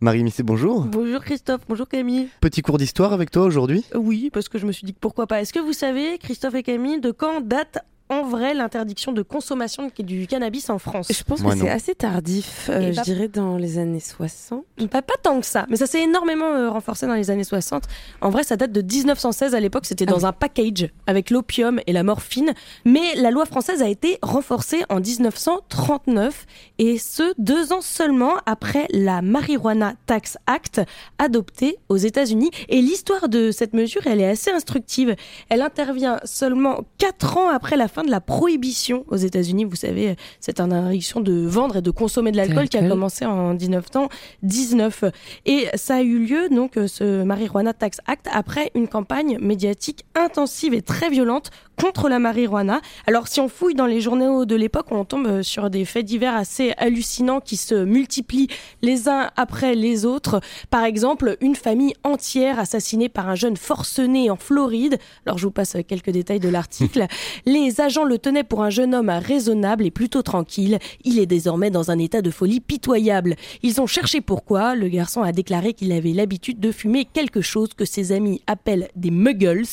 Marie 0.00 0.24
Missé, 0.24 0.42
bonjour. 0.42 0.82
Bonjour 0.82 1.20
Christophe, 1.20 1.60
bonjour 1.68 1.88
Camille. 1.88 2.28
Petit 2.40 2.62
cours 2.62 2.78
d'histoire 2.78 3.12
avec 3.12 3.30
toi 3.30 3.44
aujourd'hui? 3.44 3.84
Oui, 3.94 4.30
parce 4.32 4.48
que 4.48 4.58
je 4.58 4.66
me 4.66 4.72
suis 4.72 4.84
dit 4.84 4.94
que 4.94 4.98
pourquoi 4.98 5.26
pas. 5.26 5.40
Est-ce 5.40 5.52
que 5.52 5.60
vous 5.60 5.72
savez, 5.72 6.18
Christophe 6.18 6.54
et 6.54 6.62
Camille, 6.62 7.00
de 7.00 7.10
quand 7.10 7.40
date 7.40 7.78
en 8.10 8.24
vrai 8.24 8.54
l'interdiction 8.54 9.12
de 9.12 9.22
consommation 9.22 9.90
du 9.98 10.26
cannabis 10.26 10.68
en 10.68 10.78
France 10.78 11.08
Je 11.10 11.22
pense 11.22 11.42
que 11.42 11.56
c'est 11.56 11.70
assez 11.70 11.94
tardif, 11.94 12.68
euh, 12.68 12.92
je 12.92 13.00
dirais 13.02 13.28
dans 13.28 13.56
les 13.56 13.78
années 13.78 14.00
60. 14.00 14.64
Pas, 14.90 15.00
pas 15.00 15.14
tant 15.22 15.40
que 15.40 15.46
ça, 15.46 15.64
mais 15.70 15.76
ça 15.76 15.86
s'est 15.86 16.02
énormément 16.02 16.52
euh, 16.52 16.70
renforcé 16.70 17.06
dans 17.06 17.14
les 17.14 17.30
années 17.30 17.44
60. 17.44 17.84
En 18.20 18.30
vrai, 18.30 18.42
ça 18.42 18.56
date 18.56 18.72
de 18.72 18.82
1916 18.82 19.54
à 19.54 19.60
l'époque, 19.60 19.86
c'était 19.86 20.06
dans 20.06 20.26
un 20.26 20.32
package 20.32 20.88
avec 21.06 21.30
l'opium 21.30 21.80
et 21.86 21.92
la 21.92 22.02
morphine. 22.02 22.52
Mais 22.84 23.14
la 23.14 23.30
loi 23.30 23.46
française 23.46 23.80
a 23.80 23.88
été 23.88 24.18
renforcée 24.22 24.82
en 24.88 25.00
1939 25.00 26.46
et 26.78 26.98
ce, 26.98 27.32
deux 27.38 27.72
ans 27.72 27.80
seulement 27.80 28.34
après 28.46 28.86
la 28.90 29.22
Marijuana 29.22 29.94
Tax 30.06 30.36
Act 30.46 30.80
adoptée 31.18 31.78
aux 31.88 31.96
États-Unis. 31.96 32.50
Et 32.68 32.82
l'histoire 32.82 33.28
de 33.28 33.52
cette 33.52 33.72
mesure, 33.72 34.02
elle 34.06 34.20
est 34.20 34.28
assez 34.28 34.50
instructive. 34.50 35.14
Elle 35.48 35.62
intervient 35.62 36.18
seulement 36.24 36.80
quatre 36.98 37.36
ans 37.36 37.50
après 37.50 37.76
la 37.76 37.86
fin 37.86 37.99
de 38.04 38.10
la 38.10 38.20
prohibition 38.20 39.04
aux 39.08 39.16
États-Unis. 39.16 39.64
Vous 39.64 39.76
savez, 39.76 40.16
cette 40.40 40.60
interdiction 40.60 41.20
de 41.20 41.46
vendre 41.46 41.76
et 41.76 41.82
de 41.82 41.90
consommer 41.90 42.32
de 42.32 42.36
l'alcool 42.36 42.68
qui 42.68 42.76
a 42.76 42.88
commencé 42.88 43.24
en 43.24 43.54
1919. 43.54 45.04
Et 45.46 45.66
ça 45.74 45.96
a 45.96 46.02
eu 46.02 46.18
lieu, 46.18 46.48
donc, 46.50 46.78
ce 46.86 47.22
Marijuana 47.22 47.72
Tax 47.72 47.98
Act, 48.06 48.26
après 48.32 48.70
une 48.74 48.88
campagne 48.88 49.38
médiatique 49.40 50.04
intensive 50.14 50.74
et 50.74 50.82
très 50.82 51.10
violente 51.10 51.50
contre 51.80 52.08
la 52.08 52.18
marijuana. 52.18 52.80
Alors 53.06 53.26
si 53.26 53.40
on 53.40 53.48
fouille 53.48 53.74
dans 53.74 53.86
les 53.86 54.00
journaux 54.00 54.44
de 54.44 54.54
l'époque, 54.54 54.86
on 54.90 55.04
tombe 55.04 55.42
sur 55.42 55.70
des 55.70 55.84
faits 55.84 56.04
divers 56.04 56.34
assez 56.34 56.74
hallucinants 56.76 57.40
qui 57.40 57.56
se 57.56 57.74
multiplient 57.74 58.48
les 58.82 59.08
uns 59.08 59.30
après 59.36 59.74
les 59.74 60.04
autres. 60.04 60.40
Par 60.68 60.84
exemple, 60.84 61.36
une 61.40 61.56
famille 61.56 61.94
entière 62.04 62.58
assassinée 62.58 63.08
par 63.08 63.28
un 63.28 63.34
jeune 63.34 63.56
forcené 63.56 64.30
en 64.30 64.36
Floride. 64.36 64.98
Alors 65.24 65.38
je 65.38 65.46
vous 65.46 65.50
passe 65.50 65.76
quelques 65.88 66.10
détails 66.10 66.40
de 66.40 66.50
l'article. 66.50 67.06
les 67.46 67.80
agents 67.90 68.04
le 68.04 68.18
tenaient 68.18 68.44
pour 68.44 68.62
un 68.62 68.70
jeune 68.70 68.94
homme 68.94 69.08
raisonnable 69.08 69.84
et 69.84 69.90
plutôt 69.90 70.22
tranquille. 70.22 70.78
Il 71.02 71.18
est 71.18 71.26
désormais 71.26 71.72
dans 71.72 71.90
un 71.90 71.98
état 71.98 72.22
de 72.22 72.30
folie 72.30 72.60
pitoyable. 72.60 73.34
Ils 73.64 73.80
ont 73.80 73.88
cherché 73.88 74.20
pourquoi. 74.20 74.76
Le 74.76 74.86
garçon 74.86 75.22
a 75.22 75.32
déclaré 75.32 75.72
qu'il 75.72 75.90
avait 75.90 76.12
l'habitude 76.12 76.60
de 76.60 76.70
fumer 76.70 77.04
quelque 77.04 77.40
chose 77.40 77.70
que 77.76 77.84
ses 77.84 78.12
amis 78.12 78.42
appellent 78.46 78.90
des 78.94 79.10
muggles, 79.10 79.64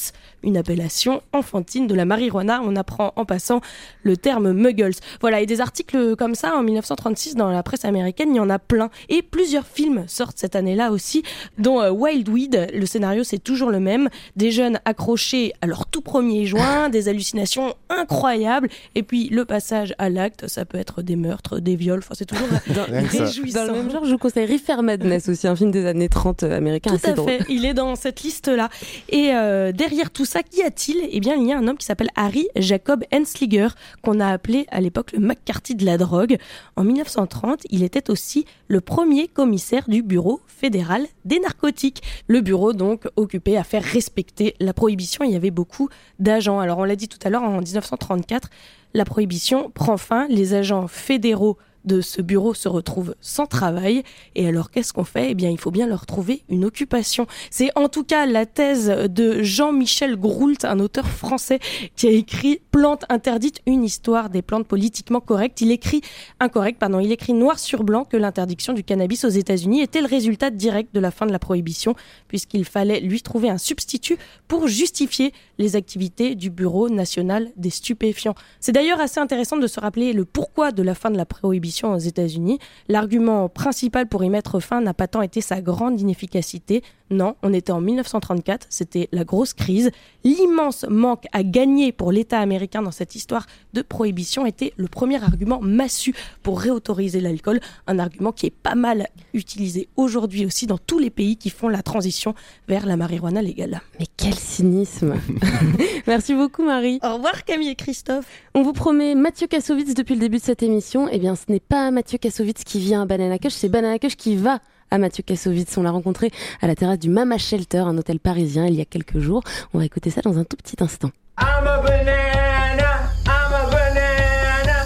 une 0.41 0.57
appellation 0.57 1.21
enfantine 1.31 1.85
de 1.85 1.93
la 1.93 2.05
marijuana. 2.05 2.59
On 2.63 2.75
apprend 2.75 3.13
en 3.17 3.23
passant 3.23 3.61
le 4.01 4.17
terme 4.17 4.51
muggles. 4.51 4.95
Voilà, 5.21 5.39
et 5.41 5.45
des 5.45 5.61
articles 5.61 6.15
comme 6.15 6.33
ça 6.33 6.57
en 6.57 6.63
1936 6.63 7.35
dans 7.35 7.51
la 7.51 7.61
presse 7.61 7.85
américaine, 7.85 8.29
il 8.31 8.37
y 8.37 8.39
en 8.39 8.49
a 8.49 8.57
plein. 8.57 8.89
Et 9.09 9.21
plusieurs 9.21 9.67
films 9.67 10.05
sortent 10.07 10.39
cette 10.39 10.55
année-là 10.55 10.91
aussi, 10.91 11.21
dont 11.59 11.81
euh, 11.81 11.91
Wild 11.91 12.27
Weed. 12.29 12.71
Le 12.73 12.85
scénario, 12.87 13.23
c'est 13.23 13.37
toujours 13.37 13.69
le 13.69 13.79
même. 13.79 14.09
Des 14.35 14.49
jeunes 14.49 14.79
accrochés 14.85 15.53
à 15.61 15.67
leur 15.67 15.85
tout 15.85 16.01
premier 16.01 16.47
joint, 16.47 16.89
des 16.89 17.09
hallucinations 17.09 17.75
incroyables. 17.97 18.69
Et 18.95 19.03
puis 19.03 19.29
le 19.29 19.45
passage 19.45 19.93
à 19.97 20.09
l'acte, 20.09 20.47
ça 20.47 20.65
peut 20.65 20.77
être 20.77 21.01
des 21.01 21.15
meurtres, 21.15 21.59
des 21.59 21.75
viols. 21.75 21.99
Enfin, 21.99 22.15
c'est 22.15 22.25
toujours 22.25 22.47
dans, 22.75 22.85
réjouissant. 22.85 23.65
Dans 23.65 23.73
le 23.73 23.77
même 23.79 23.91
genre, 23.91 24.05
je 24.05 24.11
vous 24.11 24.17
conseille 24.17 24.45
Reefer 24.45 24.81
Madness 24.81 25.29
aussi, 25.29 25.47
un 25.47 25.55
film 25.55 25.71
des 25.71 25.85
années 25.85 26.09
30 26.09 26.43
euh, 26.43 26.57
américain. 26.57 26.97
Tout 26.97 27.09
à 27.09 27.15
fait. 27.15 27.39
Il 27.49 27.65
est 27.65 27.73
dans 27.73 27.95
cette 27.95 28.21
liste-là. 28.21 28.69
Et 29.09 29.31
euh, 29.33 29.71
derrière 29.71 30.11
tout 30.11 30.25
ça, 30.25 30.43
qu'y 30.43 30.63
a-t-il? 30.63 30.97
Eh 31.11 31.19
bien, 31.19 31.35
il 31.35 31.47
y 31.47 31.53
a 31.53 31.57
un 31.57 31.67
homme 31.67 31.77
qui 31.77 31.85
s'appelle 31.85 32.09
Harry 32.15 32.47
Jacob 32.55 33.03
Hensliger, 33.13 33.69
qu'on 34.01 34.19
a 34.19 34.27
appelé 34.27 34.65
à 34.71 34.81
l'époque 34.81 35.11
le 35.13 35.19
McCarthy 35.19 35.75
de 35.75 35.85
la 35.85 35.97
drogue. 35.97 36.37
En 36.75 36.83
1930, 36.83 37.61
il 37.69 37.83
était 37.83 38.09
aussi 38.09 38.45
le 38.67 38.81
premier 38.81 39.27
commissaire 39.27 39.87
du 39.87 40.03
Bureau 40.03 40.41
fédéral 40.47 41.05
des 41.25 41.39
narcotiques. 41.39 42.01
Le 42.27 42.41
bureau, 42.41 42.73
donc, 42.73 43.07
occupé 43.15 43.57
à 43.57 43.63
faire 43.63 43.83
respecter 43.83 44.55
la 44.59 44.73
prohibition. 44.73 45.23
Il 45.23 45.31
y 45.31 45.35
avait 45.35 45.51
beaucoup 45.51 45.89
d'agents. 46.19 46.59
Alors, 46.59 46.79
on 46.79 46.83
l'a 46.83 46.95
dit 46.95 47.07
tout 47.07 47.19
à 47.23 47.29
l'heure, 47.29 47.43
en 47.43 47.61
1934, 47.87 48.49
la 48.93 49.05
prohibition 49.05 49.71
prend 49.71 49.97
fin. 49.97 50.27
Les 50.27 50.53
agents 50.53 50.87
fédéraux 50.87 51.57
de 51.87 52.01
ce 52.01 52.21
bureau 52.21 52.53
se 52.53 52.67
retrouvent 52.67 53.15
sans 53.21 53.47
travail. 53.47 54.03
Et 54.35 54.47
alors, 54.47 54.69
qu'est-ce 54.69 54.93
qu'on 54.93 55.03
fait? 55.03 55.31
Eh 55.31 55.35
bien, 55.35 55.49
il 55.49 55.57
faut 55.57 55.71
bien 55.71 55.87
leur 55.87 56.05
trouver 56.05 56.43
une 56.49 56.65
occupation. 56.65 57.25
C'est 57.49 57.69
en 57.75 57.89
tout 57.89 58.03
cas 58.03 58.25
la 58.25 58.45
thèse 58.45 58.87
de 59.09 59.41
Jean-Michel 59.41 60.17
Groult, 60.17 60.65
un 60.65 60.79
auteur 60.79 61.07
français 61.07 61.59
qui 61.95 62.07
a 62.07 62.11
écrit 62.11 62.59
Plantes 62.71 63.05
interdites, 63.09 63.61
une 63.65 63.83
histoire 63.83 64.29
des 64.29 64.41
plantes 64.41 64.67
politiquement 64.67 65.19
correctes. 65.19 65.61
Il 65.61 65.71
écrit 65.71 66.01
incorrect, 66.39 66.79
pardon, 66.79 66.99
il 66.99 67.11
écrit 67.11 67.33
noir 67.33 67.57
sur 67.57 67.83
blanc 67.83 68.03
que 68.03 68.17
l'interdiction 68.17 68.73
du 68.73 68.83
cannabis 68.83 69.25
aux 69.25 69.29
États-Unis 69.29 69.81
était 69.81 70.01
le 70.01 70.07
résultat 70.07 70.51
direct 70.51 70.93
de 70.93 70.99
la 70.99 71.11
fin 71.11 71.25
de 71.25 71.31
la 71.31 71.39
prohibition, 71.39 71.95
puisqu'il 72.27 72.65
fallait 72.65 72.99
lui 72.99 73.21
trouver 73.21 73.49
un 73.49 73.57
substitut 73.57 74.17
pour 74.47 74.67
justifier 74.67 75.33
les 75.57 75.75
activités 75.75 76.35
du 76.35 76.49
Bureau 76.49 76.89
national 76.89 77.49
des 77.55 77.69
stupéfiants. 77.69 78.35
C'est 78.59 78.71
d'ailleurs 78.71 78.99
assez 78.99 79.19
intéressant 79.19 79.57
de 79.57 79.67
se 79.67 79.79
rappeler 79.79 80.13
le 80.13 80.25
pourquoi 80.25 80.71
de 80.71 80.83
la 80.83 80.95
fin 80.95 81.09
de 81.09 81.17
la 81.17 81.25
prohibition 81.25 81.76
aux 81.85 81.97
États-Unis. 81.97 82.59
L'argument 82.87 83.49
principal 83.49 84.07
pour 84.07 84.23
y 84.23 84.29
mettre 84.29 84.59
fin 84.59 84.81
n'a 84.81 84.93
pas 84.93 85.07
tant 85.07 85.21
été 85.21 85.41
sa 85.41 85.61
grande 85.61 85.99
inefficacité. 85.99 86.83
Non, 87.09 87.35
on 87.41 87.53
était 87.53 87.71
en 87.71 87.79
1934, 87.79 88.67
c'était 88.69 89.07
la 89.11 89.23
grosse 89.23 89.53
crise. 89.53 89.91
L'immense 90.23 90.85
manque 90.89 91.25
à 91.31 91.43
gagner 91.43 91.91
pour 91.91 92.11
l'État 92.11 92.39
américain 92.39 92.81
dans 92.81 92.91
cette 92.91 93.15
histoire 93.15 93.45
de 93.73 93.81
prohibition 93.81 94.45
était 94.45 94.73
le 94.75 94.87
premier 94.87 95.23
argument 95.23 95.61
massu 95.61 96.13
pour 96.43 96.59
réautoriser 96.59 97.21
l'alcool, 97.21 97.61
un 97.87 97.99
argument 97.99 98.31
qui 98.31 98.47
est 98.47 98.51
pas 98.51 98.75
mal 98.75 99.07
utilisé 99.33 99.87
aujourd'hui 99.95 100.45
aussi 100.45 100.67
dans 100.67 100.77
tous 100.77 100.99
les 100.99 101.09
pays 101.09 101.37
qui 101.37 101.49
font 101.49 101.69
la 101.69 101.81
transition 101.81 102.35
vers 102.67 102.85
la 102.85 102.97
marijuana 102.97 103.41
légale. 103.41 103.81
Mais 103.99 104.07
quel 104.17 104.35
cynisme 104.35 105.15
Merci 106.07 106.33
beaucoup 106.33 106.63
Marie. 106.63 106.99
Au 107.03 107.15
revoir 107.15 107.45
Camille 107.45 107.69
et 107.69 107.75
Christophe. 107.75 108.25
On 108.53 108.63
vous 108.63 108.73
promet 108.73 109.15
Mathieu 109.15 109.47
Kassovitz 109.47 109.93
depuis 109.93 110.15
le 110.15 110.21
début 110.21 110.37
de 110.37 110.43
cette 110.43 110.63
émission. 110.63 111.07
Eh 111.11 111.19
bien, 111.19 111.35
ce 111.35 111.49
n'est 111.49 111.59
pas 111.59 111.91
Mathieu 111.91 112.17
Kassovitz 112.17 112.63
qui 112.63 112.79
vient 112.79 113.03
à 113.03 113.05
Banana 113.05 113.37
Cush, 113.37 113.53
c'est 113.53 113.69
Banana 113.69 113.99
Cush 113.99 114.15
qui 114.15 114.35
va 114.35 114.59
à 114.91 114.97
Mathieu 114.97 115.23
Kassovitz. 115.23 115.77
On 115.77 115.83
l'a 115.83 115.91
rencontré 115.91 116.31
à 116.61 116.67
la 116.67 116.75
terrasse 116.75 116.99
du 116.99 117.09
Mama 117.09 117.37
Shelter, 117.37 117.79
un 117.79 117.97
hôtel 117.97 118.19
parisien, 118.19 118.65
il 118.65 118.75
y 118.75 118.81
a 118.81 118.85
quelques 118.85 119.19
jours. 119.19 119.43
On 119.73 119.79
va 119.79 119.85
écouter 119.85 120.09
ça 120.09 120.21
dans 120.21 120.37
un 120.37 120.43
tout 120.43 120.57
petit 120.57 120.75
instant. 120.83 121.11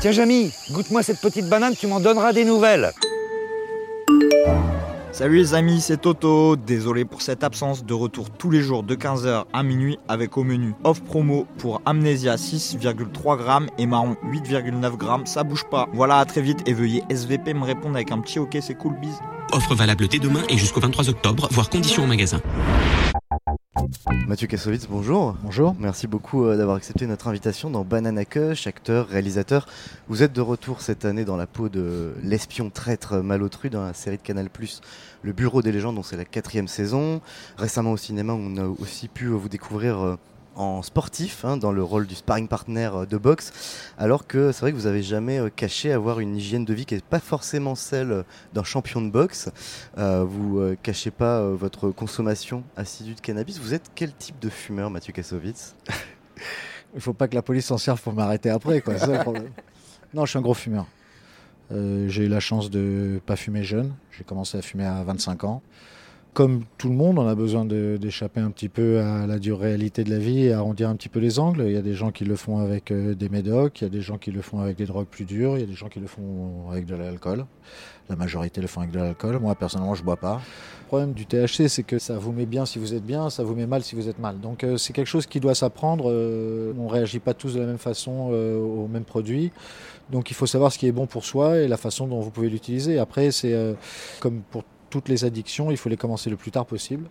Tiens, 0.02 0.12
Jamy, 0.12 0.52
goûte-moi 0.72 1.04
cette 1.04 1.22
petite 1.22 1.48
banane, 1.48 1.76
tu 1.76 1.88
m'en 1.88 2.00
donneras 2.00 2.34
des 2.34 2.44
nouvelles. 2.44 2.92
Salut 5.12 5.38
les 5.38 5.54
amis, 5.54 5.82
c'est 5.82 5.98
Toto. 5.98 6.56
Désolé 6.56 7.04
pour 7.06 7.22
cette 7.22 7.44
absence. 7.44 7.86
De 7.86 7.94
retour 7.94 8.30
tous 8.30 8.50
les 8.50 8.62
jours 8.62 8.82
de 8.82 8.96
15h 8.96 9.44
à 9.52 9.62
minuit 9.62 10.00
avec 10.08 10.38
au 10.38 10.44
menu 10.44 10.74
off 10.86 11.04
promo 11.04 11.46
pour 11.58 11.82
Amnesia 11.86 12.36
6,3 12.36 13.38
grammes 13.38 13.68
et 13.78 13.86
Marron 13.86 14.16
8,9 14.26 14.98
grammes. 14.98 15.26
Ça 15.26 15.44
bouge 15.44 15.66
pas. 15.70 15.88
Voilà, 15.94 16.18
à 16.18 16.26
très 16.26 16.42
vite 16.42 16.60
et 16.66 16.74
veuillez 16.74 17.04
SVP 17.10 17.54
me 17.54 17.66
répondre 17.66 17.96
avec 17.96 18.12
un 18.12 18.20
petit 18.20 18.40
ok, 18.40 18.58
c'est 18.62 18.74
cool, 18.76 18.96
bise. 19.00 19.20
Offre 19.52 19.76
valable 19.76 20.08
dès 20.08 20.20
demain 20.20 20.44
et 20.50 20.58
jusqu'au 20.58 20.80
23 20.80 21.10
octobre, 21.10 21.48
voire 21.52 21.70
conditions 21.70 22.04
au 22.04 22.08
magasin. 22.08 22.42
Mathieu 24.28 24.48
Kassovitz, 24.48 24.88
bonjour. 24.90 25.36
Bonjour. 25.44 25.76
Merci 25.80 26.08
beaucoup 26.08 26.46
euh, 26.46 26.56
d'avoir 26.56 26.78
accepté 26.78 27.06
notre 27.06 27.28
invitation 27.28 27.70
dans 27.70 27.84
Banana 27.84 28.24
Cush, 28.24 28.68
acteur, 28.68 29.08
réalisateur. 29.08 29.68
Vous 30.08 30.24
êtes 30.24 30.32
de 30.32 30.42
retour 30.42 30.82
cette 30.82 31.04
année 31.04 31.26
dans 31.26 31.36
la 31.36 31.48
peau 31.48 31.68
de 31.68 32.14
l'espion 32.24 32.70
traître 32.70 33.18
malotru 33.18 33.70
dans 33.70 33.84
la 33.84 33.94
série 33.94 34.18
de 34.18 34.22
Canal+, 34.22 34.48
Le 35.24 35.34
Bureau 35.34 35.62
des 35.62 35.72
légendes, 35.72 35.96
dont 35.96 36.04
c'est 36.04 36.18
la 36.18 36.26
quatrième 36.26 36.68
saison. 36.68 37.22
Récemment 37.58 37.92
au 37.92 37.98
cinéma, 37.98 38.34
on 38.34 38.56
a 38.58 38.66
aussi 38.66 39.08
pu 39.10 39.28
vous 39.28 39.50
découvrir 39.50 40.00
euh, 40.00 40.16
en 40.62 40.82
sportif, 40.82 41.44
hein, 41.44 41.58
dans 41.58 41.72
le 41.72 41.84
rôle 41.84 42.08
du 42.08 42.16
sparring 42.16 42.48
partner 42.48 42.90
euh, 42.94 43.06
de 43.06 43.18
boxe, 43.18 43.90
alors 43.98 44.28
que 44.28 44.52
c'est 44.52 44.62
vrai 44.62 44.72
que 44.72 44.78
vous 44.78 44.86
avez 44.86 45.02
jamais 45.02 45.40
euh, 45.40 45.50
caché 45.50 45.92
avoir 45.92 46.20
une 46.20 46.36
hygiène 46.36 46.66
de 46.66 46.74
vie 46.74 46.86
qui 46.86 46.94
n'est 46.96 47.02
pas 47.02 47.20
forcément 47.20 47.76
celle 47.76 48.12
euh, 48.12 48.24
d'un 48.54 48.64
champion 48.64 49.02
de 49.02 49.10
boxe. 49.10 49.50
vous 49.98 50.76
cachez 50.84 51.12
pas 51.12 51.42
votre 51.50 51.90
consommation 51.90 52.64
assidue 52.76 53.16
de 53.16 53.22
cannabis. 53.22 53.60
Vous 53.60 53.74
êtes 53.74 53.92
quel 53.96 54.14
type 54.14 54.40
de 54.40 54.50
fumeur, 54.50 54.90
Mathieu 54.90 55.14
Kassovitz? 55.14 55.76
Il 56.96 57.02
faut 57.02 57.14
pas 57.14 57.28
que 57.28 57.36
la 57.36 57.42
police 57.42 57.66
s'en 57.66 57.78
serve 57.78 58.02
pour 58.02 58.14
m'arrêter 58.14 58.50
après, 58.50 58.82
quoi. 58.82 58.96
problème. 58.96 59.50
Non, 60.14 60.26
je 60.26 60.32
suis 60.32 60.40
un 60.40 60.42
gros 60.42 60.54
fumeur. 60.54 60.86
j'ai 61.72 62.26
eu 62.26 62.28
la 62.28 62.42
chance 62.42 62.70
de 62.70 63.22
pas 63.26 63.38
fumer 63.38 63.64
jeune. 63.64 63.94
J'ai 64.12 64.26
commencé 64.26 64.58
à 64.58 64.62
fumer 64.62 64.86
à 64.86 65.02
25 65.04 65.46
ans 65.46 65.62
comme 66.34 66.64
tout 66.78 66.88
le 66.88 66.96
monde, 66.96 67.20
on 67.20 67.28
a 67.28 67.36
besoin 67.36 67.66
d'échapper 67.66 68.40
un 68.40 68.52
petit 68.52 68.70
peu 68.70 69.02
à 69.02 69.28
la 69.28 69.38
dure 69.38 69.60
réalité 69.60 70.06
de 70.06 70.10
la 70.10 70.18
vie 70.18 70.46
et 70.46 70.54
arrondir 70.54 70.88
un 70.88 70.96
petit 70.96 71.10
peu 71.10 71.20
les 71.20 71.40
angles. 71.40 71.64
Il 71.66 71.74
y 71.74 71.78
a 71.78 71.82
des 71.82 71.94
gens 71.94 72.12
qui 72.12 72.24
le 72.24 72.38
font 72.38 72.60
avec 72.60 72.90
euh, 72.92 73.14
des 73.16 73.28
médocs, 73.28 73.82
il 73.82 73.84
y 73.84 73.88
a 73.88 73.90
des 73.90 74.00
gens 74.02 74.18
qui 74.18 74.32
le 74.32 74.42
font 74.42 74.60
avec 74.60 74.78
des 74.78 74.86
drogues 74.86 75.08
plus 75.08 75.26
dures, 75.26 75.58
il 75.58 75.62
y 75.62 75.64
a 75.64 75.68
des 75.68 75.74
gens 75.74 75.90
qui 75.90 76.00
le 76.00 76.08
font 76.08 76.70
avec 76.72 76.86
de 76.86 76.96
l'alcool. 76.96 77.46
La 78.10 78.16
majorité 78.16 78.62
le 78.62 78.68
font 78.68 78.80
avec 78.80 78.94
de 78.94 79.00
l'alcool. 79.00 79.40
Moi, 79.40 79.56
personnellement, 79.56 79.94
je 79.94 80.04
bois 80.04 80.16
pas. 80.16 80.42
Le 80.84 80.88
problème 80.88 81.12
du 81.12 81.26
THC, 81.26 81.68
c'est 81.68 81.84
que 81.84 82.00
ça 82.00 82.18
vous 82.18 82.32
met 82.32 82.46
bien 82.46 82.66
si 82.66 82.80
vous 82.80 82.94
êtes 82.94 83.06
bien, 83.06 83.30
ça 83.30 83.44
vous 83.44 83.56
met 83.56 83.68
mal 83.68 83.84
si 83.84 83.96
vous 83.96 84.08
êtes 84.08 84.20
mal. 84.20 84.40
Donc, 84.40 84.64
euh, 84.64 84.78
c'est 84.78 84.94
quelque 84.94 85.08
chose 85.08 85.26
qui 85.26 85.42
doit 85.42 85.56
s'apprendre. 85.56 86.10
Euh, 86.10 86.74
on 86.80 86.88
réagit 86.88 87.20
pas 87.20 87.34
tous 87.34 87.56
de 87.56 87.60
la 87.60 87.66
même 87.66 87.78
façon 87.78 88.32
aux 88.32 88.88
mêmes 88.88 89.04
produits. 89.04 89.52
Donc, 90.10 90.32
il 90.32 90.34
faut 90.34 90.46
savoir 90.46 90.72
ce 90.72 90.78
qui 90.78 90.88
est 90.88 90.92
bon 90.94 91.08
pour 91.08 91.26
soi 91.26 91.58
et 91.58 91.68
la 91.68 91.78
façon 91.78 92.08
dont 92.08 92.22
vous 92.22 92.32
pouvez 92.32 92.50
l'utiliser. 92.50 93.00
Après, 93.00 93.32
c'est 93.32 93.56
comme 94.20 94.42
pour 94.50 94.64
toutes 94.92 95.10
les 95.10 95.26
addictions, 95.26 95.72
il 95.72 95.78
faut 95.78 95.90
les 95.90 95.98
commencer 95.98 96.30
le 96.30 96.36
plus 96.36 96.52
tard 96.52 96.68
possible. 96.68 97.08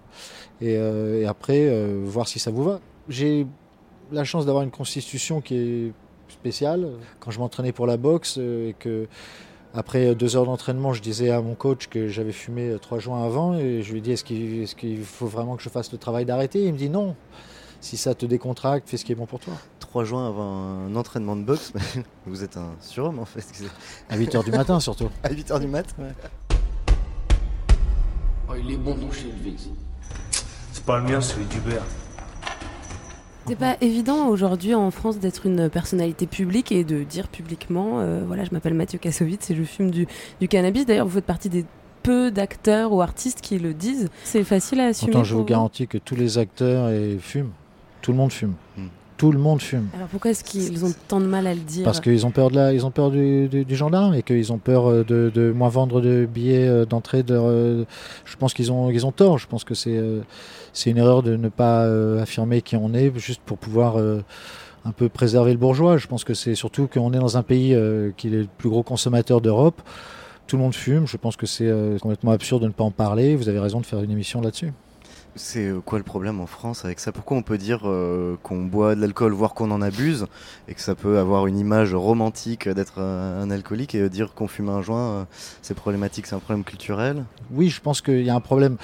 Et, 0.61 0.77
euh, 0.77 1.29
après, 1.29 1.67
euh, 1.67 2.01
voir 2.05 2.29
si 2.29 2.39
ça 2.39 2.53
vous 2.53 2.63
va. 2.63 2.79
J'ai 3.09 3.47
la 4.13 4.23
chance 4.23 4.47
d'avoir 4.47 4.63
une 4.63 4.71
constitution 4.71 5.41
qui 5.41 5.57
est 5.57 5.93
spéciale. 6.29 6.93
Quand 7.19 7.33
je 7.33 7.41
m'entraînais 7.41 7.73
pour 7.73 7.89
la 7.89 7.97
boxe 7.97 8.37
euh, 8.39 8.69
et 8.69 8.75
que 8.75 9.09
après 9.75 10.15
deux 10.15 10.37
heures 10.37 10.47
d'entraînement, 10.47 10.93
je 10.93 11.03
disais 11.03 11.31
à 11.31 11.41
mon 11.41 11.55
coach 11.55 11.89
que 11.89 12.09
j'avais 12.09 12.33
fumé 12.33 12.77
trois 12.81 12.99
joints 12.99 13.25
avant 13.25 13.55
et 13.55 13.83
je 13.83 13.93
lui 13.93 14.01
dit 14.01 14.13
est-ce 14.13 14.25
qu'il 14.25 15.05
faut 15.05 15.27
vraiment 15.27 15.57
que 15.57 15.63
je 15.63 15.69
fasse 15.69 15.91
le 15.93 15.99
travail 15.99 16.25
d'arrêter? 16.25 16.65
Il 16.65 16.73
me 16.73 16.79
dit 16.79 16.91
non. 16.91 17.17
Si 17.81 17.97
ça 17.97 18.15
te 18.15 18.27
décontracte, 18.27 18.89
fais 18.91 18.97
ce 18.99 19.05
qui 19.05 19.13
est 19.13 19.15
bon 19.15 19.27
pour 19.27 19.39
toi. 19.39 19.55
Trois 19.79 20.05
joints 20.05 20.27
avant 20.27 20.87
un 20.87 20.95
entraînement 20.97 21.37
de 21.37 21.43
boxe, 21.43 21.73
vous 22.27 22.45
êtes 22.45 22.57
un 22.57 22.73
surhomme 22.81 23.21
en 23.21 23.25
fait. 23.25 23.45
À 24.09 24.19
8h 24.19 24.45
du 24.45 24.51
matin 24.51 24.81
surtout. 24.81 25.09
à 25.23 25.31
8h 25.31 25.61
du 25.61 25.69
matin 25.69 25.95
Oh, 28.51 28.55
il 28.59 28.73
est 28.73 28.77
bon 28.77 28.95
ton 28.95 29.09
C'est 30.73 30.85
pas 30.85 30.99
le 30.99 31.05
mien, 31.05 31.21
c'est 31.21 31.49
d'Hubert. 31.49 31.85
C'est 33.47 33.57
pas 33.57 33.77
évident 33.81 34.27
aujourd'hui 34.27 34.75
en 34.75 34.91
France 34.91 35.21
d'être 35.21 35.47
une 35.47 35.71
personnalité 35.71 36.27
publique 36.27 36.73
et 36.73 36.83
de 36.83 37.05
dire 37.05 37.29
publiquement 37.29 38.01
euh, 38.01 38.23
voilà, 38.27 38.45
je 38.45 38.51
m'appelle 38.51 38.75
Mathieu 38.75 38.99
Kassovitz 38.99 39.51
et 39.51 39.55
je 39.55 39.63
fume 39.63 39.91
du, 39.91 40.07
cannabis. 40.49 40.85
D'ailleurs, 40.85 41.07
vous 41.07 41.15
faites 41.15 41.27
partie 41.27 41.49
des 41.49 41.65
peu 42.03 42.33
d'acteurs 42.33 42.93
ou 42.93 43.03
artistes 43.03 43.41
qui 43.41 43.59
le 43.59 43.73
disent. 43.73 44.09
C'est 44.25 44.43
facile 44.43 44.81
à 44.81 44.87
assumer. 44.87 45.13
Pourtant, 45.13 45.25
je 45.25 45.35
vous 45.37 45.45
garantis 45.45 45.87
que 45.87 45.99
tous 45.99 46.17
les 46.17 46.39
acteurs 46.39 46.91
fument. 47.21 47.53
Tout 48.03 48.11
le 48.11 48.19
monde 48.19 48.33
fume. 48.33 48.55
Hmm 48.77 48.87
tout 49.21 49.33
le 49.33 49.39
monde 49.39 49.61
fume. 49.61 49.89
Alors 49.95 50.09
pourquoi 50.09 50.31
est-ce 50.31 50.43
qu'ils 50.43 50.83
ont 50.83 50.95
tant 51.07 51.21
de 51.21 51.27
mal 51.27 51.47
à 51.47 51.53
le 51.53 51.61
dire 51.61 51.85
Parce 51.85 52.01
qu'ils 52.01 52.25
ont 52.25 52.31
peur 52.31 52.51
de 52.51 52.57
la, 52.57 52.73
ils 52.73 52.87
ont 52.87 52.91
peur 52.91 53.11
du, 53.11 53.67
gendarme 53.69 54.15
et 54.15 54.23
qu'ils 54.23 54.51
ont 54.51 54.57
peur 54.57 54.91
euh, 54.91 55.05
de, 55.05 55.53
moins 55.55 55.69
vendre 55.69 56.01
de 56.01 56.25
billets 56.25 56.67
euh, 56.67 56.87
d'entrée. 56.87 57.23
De, 57.23 57.35
euh, 57.35 57.85
je 58.25 58.37
pense 58.39 58.55
qu'ils 58.55 58.73
ont, 58.73 58.89
ils 58.89 59.05
ont 59.05 59.13
tort. 59.13 59.37
Je 59.37 59.47
pense 59.47 59.63
que 59.63 59.75
c'est, 59.75 60.01
c'est 60.73 60.89
une 60.89 60.97
erreur 60.97 61.23
de 61.23 61.37
ne 61.37 61.51
pas 61.51 61.83
affirmer 62.19 62.63
qui 62.63 62.77
on 62.77 62.95
est 62.95 63.13
juste 63.19 63.43
pour 63.45 63.59
pouvoir 63.59 63.99
un 63.99 64.93
peu 64.93 65.11
préserver 65.11 65.53
le 65.53 65.59
bourgeois. 65.59 65.99
Je 65.99 66.07
pense 66.07 66.25
que 66.25 66.33
c'est 66.33 66.55
surtout 66.55 66.87
qu'on 66.87 67.13
est 67.13 67.19
dans 67.19 67.37
un 67.37 67.43
pays 67.43 67.77
qui 68.17 68.29
est 68.29 68.31
le 68.31 68.49
plus 68.57 68.71
gros 68.71 68.83
consommateur 68.83 69.43
d'Europe. 69.43 69.83
Tout 70.47 70.57
le 70.57 70.63
monde 70.63 70.75
fume. 70.75 71.07
Je 71.07 71.19
pense 71.19 71.37
que 71.37 71.45
c'est 71.45 71.71
complètement 72.01 72.31
absurde 72.31 72.63
de 72.63 72.69
ne 72.69 72.73
pas 72.73 72.85
en 72.85 72.91
parler. 72.91 73.37
Vous 73.37 73.51
avez 73.51 73.59
raison 73.59 73.81
de 73.81 73.87
faire 73.87 74.03
une 74.03 74.11
émission 74.11 74.41
là-dessus. 74.41 74.73
C'est 75.37 75.69
euh, 75.69 75.81
quoi 75.81 75.99
le 75.99 76.05
problème 76.05 76.41
en 76.41 76.47
France 76.47 76.85
avec 76.85 76.99
ça? 76.99 77.13
Pourquoi 77.13 77.37
on 77.37 77.43
peut 77.43 77.59
dire 77.59 77.81
euh, 77.85 78.37
qu'on 78.43 78.65
boit 78.65 78.95
de 78.95 79.01
l'alcool, 79.01 79.33
voire 79.33 79.55
qu'on 79.55 79.71
en 79.71 79.81
abuse, 79.81 80.27
et 80.69 80.75
que 80.75 80.81
ça 80.81 80.95
peut 80.95 81.19
avoir 81.19 81.47
une 81.47 81.59
image 81.59 81.95
romantique 81.95 82.69
d'être 82.69 83.01
un, 83.01 83.51
alcoolique, 83.51 83.95
et 83.95 84.09
dire 84.09 84.35
qu'on 84.35 84.49
fume 84.49 84.69
un 84.69 84.83
joint, 84.83 85.11
euh, 85.11 85.25
c'est 85.63 85.75
problématique, 85.75 86.27
c'est 86.27 86.35
un 86.35 86.41
problème 86.41 86.65
culturel? 86.65 87.25
Oui, 87.53 87.69
je 87.69 87.81
pense 87.81 88.01
qu'il 88.01 88.25
y 88.25 88.31
a 88.31 88.35
un 88.35 88.41
problème 88.41 88.77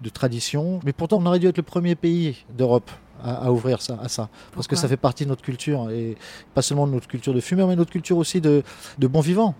de 0.00 0.08
tradition, 0.08 0.80
mais 0.84 0.92
pourtant 0.92 1.18
on 1.20 1.26
aurait 1.26 1.38
dû 1.38 1.46
être 1.46 1.58
le 1.58 1.62
premier 1.62 1.94
pays 1.94 2.44
d'Europe 2.56 2.90
à, 3.22 3.52
ouvrir 3.52 3.82
ça, 3.82 3.98
à 4.02 4.08
ça. 4.08 4.30
Parce 4.54 4.66
que 4.66 4.76
ça 4.76 4.88
fait 4.88 4.96
partie 4.96 5.24
de 5.24 5.28
notre 5.28 5.42
culture, 5.42 5.90
et 5.90 6.16
pas 6.54 6.62
seulement 6.62 6.86
de 6.86 6.92
notre 6.92 7.08
culture 7.08 7.34
de 7.34 7.40
fumeur, 7.40 7.68
mais 7.68 7.76
notre 7.76 7.92
culture 7.92 8.16
aussi 8.16 8.40
de, 8.40 8.62
de 8.98 9.06
bon 9.06 9.20
vivant. 9.20 9.54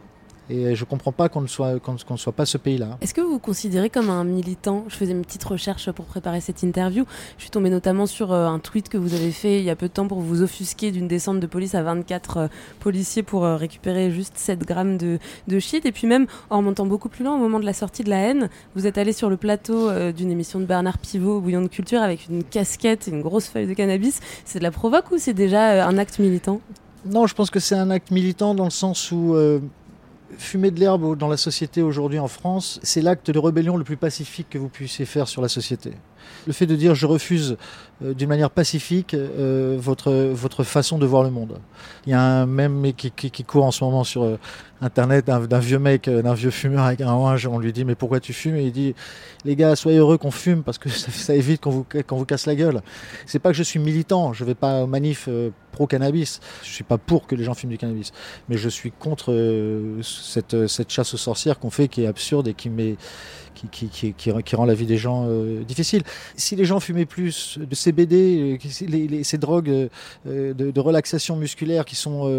Et 0.50 0.74
je 0.74 0.84
ne 0.84 0.88
comprends 0.88 1.12
pas 1.12 1.28
qu'on 1.28 1.42
ne, 1.42 1.46
soit, 1.46 1.78
qu'on, 1.78 1.92
ne 1.92 2.18
soit 2.18 2.32
pas 2.32 2.44
ce 2.44 2.58
pays-là. 2.58 2.98
Est-ce 3.00 3.14
que 3.14 3.20
vous 3.20 3.30
vous 3.30 3.38
considérez 3.38 3.88
comme 3.88 4.10
un 4.10 4.24
militant? 4.24 4.84
Je 4.88 4.96
faisais 4.96 5.12
une 5.12 5.24
petite 5.24 5.44
recherche 5.44 5.90
pour 5.92 6.06
préparer 6.06 6.40
cette 6.40 6.64
interview. 6.64 7.04
Je 7.36 7.42
suis 7.42 7.50
tombée 7.50 7.70
notamment 7.70 8.06
sur 8.06 8.32
euh, 8.32 8.46
un 8.46 8.58
tweet 8.58 8.88
que 8.88 8.98
vous 8.98 9.14
avez 9.14 9.30
fait 9.30 9.58
il 9.58 9.64
y 9.64 9.70
a 9.70 9.76
peu 9.76 9.86
de 9.86 9.92
temps 9.92 10.08
pour 10.08 10.20
vous 10.20 10.42
offusquer 10.42 10.90
d'une 10.90 11.06
descente 11.06 11.38
de 11.38 11.46
police 11.46 11.76
à 11.76 11.82
24 11.82 12.36
euh, 12.36 12.48
policiers 12.80 13.22
pour 13.22 13.44
euh, 13.44 13.56
récupérer 13.56 14.10
juste 14.10 14.36
7 14.36 14.60
grammes 14.60 14.96
de, 14.96 15.20
de 15.46 15.58
shit. 15.60 15.86
Et 15.86 15.92
puis 15.92 16.08
même, 16.08 16.26
en 16.50 16.58
remontant 16.58 16.84
beaucoup 16.84 17.08
plus 17.08 17.24
loin, 17.24 17.36
au 17.36 17.38
moment 17.38 17.60
de 17.60 17.66
la 17.66 17.74
sortie 17.74 18.02
de 18.02 18.10
la 18.10 18.18
haine, 18.18 18.50
vous 18.74 18.88
êtes 18.88 18.98
allé 18.98 19.12
sur 19.12 19.30
le 19.30 19.36
plateau 19.36 19.90
d'une 20.12 20.30
émission 20.30 20.58
de 20.58 20.64
Bernard 20.64 20.98
Pivot, 20.98 21.40
Bouillon 21.40 21.62
de 21.62 21.68
Culture, 21.68 22.02
avec 22.02 22.28
une 22.28 22.42
casquette 22.42 23.06
et 23.06 23.10
une 23.12 23.22
grosse 23.22 23.46
feuille 23.46 23.66
de 23.66 23.74
cannabis. 23.74 24.20
C'est 24.44 24.58
de 24.58 24.64
la 24.64 24.70
provoque 24.70 25.10
ou 25.12 25.18
c'est 25.18 25.34
déjà 25.34 25.86
un 25.86 25.98
acte 25.98 26.18
militant? 26.18 26.60
Non, 27.06 27.26
je 27.26 27.34
pense 27.34 27.50
que 27.50 27.60
c'est 27.60 27.76
un 27.76 27.90
acte 27.90 28.10
militant 28.10 28.54
dans 28.54 28.64
le 28.64 28.70
sens 28.70 29.12
où 29.12 29.36
fumer 30.38 30.70
de 30.70 30.80
l'herbe 30.80 31.16
dans 31.16 31.28
la 31.28 31.36
société 31.36 31.82
aujourd'hui 31.82 32.18
en 32.18 32.28
France, 32.28 32.80
c'est 32.82 33.02
l'acte 33.02 33.30
de 33.30 33.38
rébellion 33.38 33.76
le 33.76 33.84
plus 33.84 33.96
pacifique 33.96 34.48
que 34.50 34.58
vous 34.58 34.68
puissiez 34.68 35.04
faire 35.04 35.28
sur 35.28 35.42
la 35.42 35.48
société. 35.48 35.92
Le 36.46 36.52
fait 36.52 36.66
de 36.66 36.76
dire 36.76 36.94
je 36.94 37.06
refuse 37.06 37.56
euh, 38.02 38.14
d'une 38.14 38.28
manière 38.28 38.50
pacifique 38.50 39.12
euh, 39.12 39.76
votre, 39.78 40.12
votre 40.12 40.64
façon 40.64 40.98
de 40.98 41.04
voir 41.04 41.22
le 41.22 41.30
monde. 41.30 41.58
Il 42.06 42.10
y 42.10 42.14
a 42.14 42.20
un 42.20 42.46
même 42.46 42.92
qui, 42.94 43.10
qui, 43.10 43.44
court 43.44 43.64
en 43.64 43.70
ce 43.70 43.84
moment 43.84 44.04
sur 44.04 44.22
euh, 44.22 44.38
internet 44.80 45.26
d'un 45.26 45.58
vieux 45.58 45.78
mec, 45.78 46.08
d'un 46.08 46.32
vieux 46.32 46.50
fumeur 46.50 46.84
avec 46.84 47.02
un 47.02 47.12
orange. 47.12 47.46
On 47.46 47.58
lui 47.58 47.72
dit 47.72 47.84
mais 47.84 47.94
pourquoi 47.94 48.18
tu 48.20 48.32
fumes? 48.32 48.56
Et 48.56 48.64
il 48.64 48.72
dit 48.72 48.94
les 49.44 49.54
gars 49.54 49.76
soyez 49.76 49.98
heureux 49.98 50.16
qu'on 50.16 50.30
fume 50.30 50.62
parce 50.62 50.78
que 50.78 50.88
ça, 50.88 51.34
évite 51.34 51.60
qu'on 51.60 51.70
vous, 51.70 51.86
vous 52.10 52.24
casse 52.24 52.46
la 52.46 52.54
gueule. 52.54 52.80
C'est 53.26 53.38
pas 53.38 53.50
que 53.50 53.56
je 53.56 53.62
suis 53.62 53.78
militant, 53.78 54.32
je 54.32 54.44
vais 54.44 54.54
pas 54.54 54.84
au 54.84 54.86
manif 54.86 55.28
pro 55.72 55.86
cannabis. 55.86 56.40
Je 56.62 56.70
suis 56.70 56.84
pas 56.84 56.96
pour 56.96 57.26
que 57.26 57.34
les 57.34 57.44
gens 57.44 57.54
fument 57.54 57.70
du 57.70 57.78
cannabis, 57.78 58.12
mais 58.48 58.56
je 58.56 58.68
suis 58.70 58.92
contre 58.92 59.34
cette, 60.02 60.66
cette 60.68 60.90
chasse 60.90 61.12
aux 61.12 61.18
sorcières 61.18 61.58
qu'on 61.58 61.70
fait 61.70 61.88
qui 61.88 62.04
est 62.04 62.06
absurde 62.06 62.48
et 62.48 62.54
qui 62.54 62.70
met 62.70 62.96
qui, 63.68 63.88
qui, 63.88 64.12
qui, 64.14 64.56
rend 64.56 64.64
la 64.64 64.74
vie 64.74 64.86
des 64.86 64.96
gens 64.96 65.26
euh, 65.28 65.62
difficile. 65.64 66.02
Si 66.36 66.56
les 66.56 66.64
gens 66.64 66.80
fumaient 66.80 67.06
plus 67.06 67.58
de 67.58 67.74
CBD, 67.74 68.58
euh, 68.64 69.22
ces 69.22 69.38
drogues 69.38 69.88
euh, 70.26 70.54
de, 70.54 70.80
relaxation 70.80 71.36
musculaire 71.36 71.84
qui 71.84 71.96
sont 71.96 72.30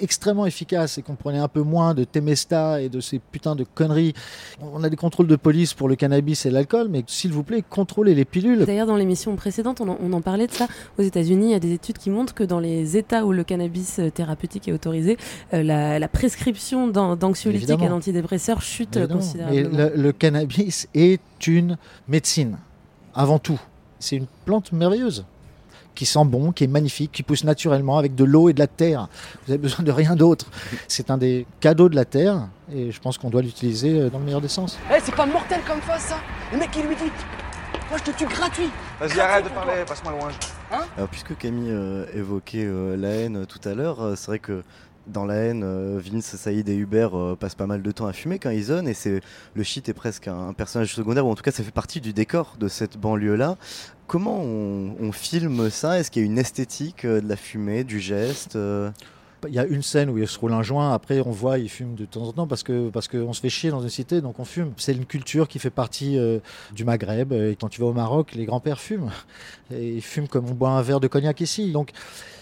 extrêmement 0.00 0.46
efficaces 0.46 0.96
et 0.96 1.02
qu'on 1.02 1.14
prenait 1.14 1.38
un 1.38 1.48
peu 1.48 1.60
moins 1.60 1.92
de 1.92 2.04
Temesta 2.04 2.80
et 2.80 2.88
de 2.88 3.00
ces 3.00 3.18
putains 3.18 3.54
de 3.54 3.64
conneries, 3.64 4.14
on 4.60 4.82
a 4.82 4.88
des 4.88 4.96
contrôles 4.96 5.26
de 5.26 5.36
police 5.36 5.74
pour 5.74 5.88
le 5.88 5.96
cannabis 5.96 6.46
et 6.46 6.50
l'alcool, 6.50 6.88
mais 6.88 7.04
s'il 7.06 7.32
vous 7.32 7.42
plaît, 7.42 7.62
contrôlez 7.68 8.14
les 8.14 8.24
pilules. 8.24 8.64
D'ailleurs, 8.64 8.86
dans 8.86 8.96
l'émission 8.96 9.36
précédente, 9.36 9.82
on 9.82 10.12
en, 10.12 10.20
parlait 10.22 10.46
de 10.46 10.52
ça. 10.52 10.68
Aux 10.98 11.02
États-Unis, 11.02 11.48
il 11.48 11.52
y 11.52 11.54
a 11.54 11.60
des 11.60 11.72
études 11.72 11.98
qui 11.98 12.08
montrent 12.08 12.34
que 12.34 12.44
dans 12.44 12.60
les 12.60 12.96
États 12.96 13.26
où 13.26 13.32
le 13.32 13.44
cannabis 13.44 14.00
thérapeutique 14.14 14.68
est 14.68 14.72
autorisé, 14.72 15.18
la, 15.52 16.08
prescription 16.08 16.88
d'anxiolytiques 16.88 17.82
et 17.82 17.88
d'antidépresseurs 17.88 18.62
chute 18.62 19.06
considérablement. 19.06 19.90
le, 19.94 20.02
le 20.02 20.12
cannabis 20.12 20.45
cannabis 20.46 20.88
est 20.94 21.46
une 21.46 21.76
médecine, 22.08 22.58
avant 23.14 23.38
tout. 23.38 23.60
C'est 23.98 24.16
une 24.16 24.26
plante 24.44 24.72
merveilleuse 24.72 25.24
qui 25.94 26.04
sent 26.04 26.24
bon, 26.26 26.52
qui 26.52 26.64
est 26.64 26.68
magnifique, 26.68 27.10
qui 27.10 27.22
pousse 27.22 27.44
naturellement 27.44 27.96
avec 27.96 28.14
de 28.14 28.24
l'eau 28.24 28.50
et 28.50 28.52
de 28.52 28.58
la 28.58 28.66
terre. 28.66 29.08
Vous 29.46 29.52
avez 29.52 29.58
besoin 29.58 29.82
de 29.82 29.90
rien 29.90 30.14
d'autre. 30.14 30.46
C'est 30.88 31.10
un 31.10 31.16
des 31.16 31.46
cadeaux 31.60 31.88
de 31.88 31.96
la 31.96 32.04
terre 32.04 32.48
et 32.70 32.92
je 32.92 33.00
pense 33.00 33.16
qu'on 33.16 33.30
doit 33.30 33.40
l'utiliser 33.40 33.98
euh, 33.98 34.10
dans 34.10 34.18
le 34.18 34.26
meilleur 34.26 34.42
des 34.42 34.48
sens. 34.48 34.78
Eh, 34.94 35.00
c'est 35.02 35.14
pas 35.14 35.24
mortel 35.24 35.60
comme 35.66 35.80
face 35.80 36.02
ça 36.02 36.18
Le 36.52 36.58
mec 36.58 36.70
qui 36.70 36.82
lui 36.82 36.94
dit 36.96 37.10
Moi 37.88 37.98
je 37.98 38.12
te 38.12 38.16
tue 38.16 38.26
gratuit 38.26 38.68
Vas-y, 39.00 39.18
arrête 39.18 39.44
de 39.44 39.50
parler, 39.50 39.72
passe-moi 39.86 40.12
le 40.12 40.76
Hein? 40.76 40.84
Alors, 40.96 41.08
puisque 41.08 41.36
Camille 41.38 41.70
euh, 41.70 42.04
évoquait 42.12 42.64
euh, 42.66 42.96
la 42.96 43.08
haine 43.08 43.46
tout 43.46 43.66
à 43.66 43.72
l'heure, 43.72 44.12
c'est 44.16 44.26
vrai 44.26 44.38
que 44.38 44.64
dans 45.06 45.24
la 45.24 45.34
haine, 45.34 45.62
euh, 45.64 46.00
Vince, 46.02 46.36
Saïd 46.36 46.68
et 46.68 46.74
Hubert 46.74 47.16
euh, 47.16 47.36
passent 47.36 47.54
pas 47.54 47.66
mal 47.66 47.82
de 47.82 47.90
temps 47.90 48.06
à 48.06 48.12
fumer 48.12 48.38
quand 48.38 48.50
ils 48.50 48.64
zonent 48.64 48.88
et 48.88 48.94
c'est 48.94 49.20
le 49.54 49.62
shit 49.62 49.88
est 49.88 49.94
presque 49.94 50.28
un, 50.28 50.52
personnage 50.52 50.94
secondaire 50.94 51.26
ou 51.26 51.30
en 51.30 51.34
tout 51.34 51.42
cas 51.42 51.50
ça 51.50 51.62
fait 51.62 51.70
partie 51.70 52.00
du 52.00 52.12
décor 52.12 52.56
de 52.58 52.68
cette 52.68 52.98
banlieue 52.98 53.36
là. 53.36 53.56
Comment 54.06 54.40
on, 54.40 55.10
filme 55.10 55.68
ça? 55.68 55.98
Est-ce 55.98 56.12
qu'il 56.12 56.22
y 56.22 56.24
a 56.24 56.26
une 56.26 56.38
esthétique 56.38 57.04
euh, 57.04 57.20
de 57.20 57.28
la 57.28 57.36
fumée, 57.36 57.82
du 57.82 57.98
geste 57.98 58.56
il 59.48 59.54
y 59.54 59.58
a 59.58 59.64
une 59.64 59.82
scène 59.82 60.10
où 60.10 60.18
il 60.18 60.26
se 60.26 60.38
roule 60.38 60.52
un 60.52 60.62
joint, 60.62 60.92
après 60.92 61.20
on 61.20 61.30
voit, 61.30 61.58
il 61.58 61.68
fume 61.68 61.94
de 61.94 62.04
temps 62.04 62.22
en 62.22 62.32
temps 62.32 62.46
parce 62.46 62.62
que 62.62 62.90
parce 62.90 63.08
qu'on 63.08 63.32
se 63.32 63.40
fait 63.40 63.48
chier 63.48 63.70
dans 63.70 63.80
une 63.80 63.88
cité, 63.88 64.20
donc 64.20 64.38
on 64.38 64.44
fume. 64.44 64.72
C'est 64.76 64.94
une 64.94 65.06
culture 65.06 65.48
qui 65.48 65.58
fait 65.58 65.70
partie 65.70 66.18
euh, 66.18 66.38
du 66.72 66.84
Maghreb. 66.84 67.32
Et 67.32 67.56
quand 67.60 67.68
tu 67.68 67.80
vas 67.80 67.86
au 67.88 67.92
Maroc, 67.92 68.34
les 68.34 68.44
grands-pères 68.44 68.80
fument. 68.80 69.10
Et 69.70 69.94
ils 69.94 70.02
fument 70.02 70.28
comme 70.28 70.48
on 70.48 70.54
boit 70.54 70.70
un 70.70 70.82
verre 70.82 71.00
de 71.00 71.08
cognac 71.08 71.40
ici. 71.40 71.72
Donc 71.72 71.92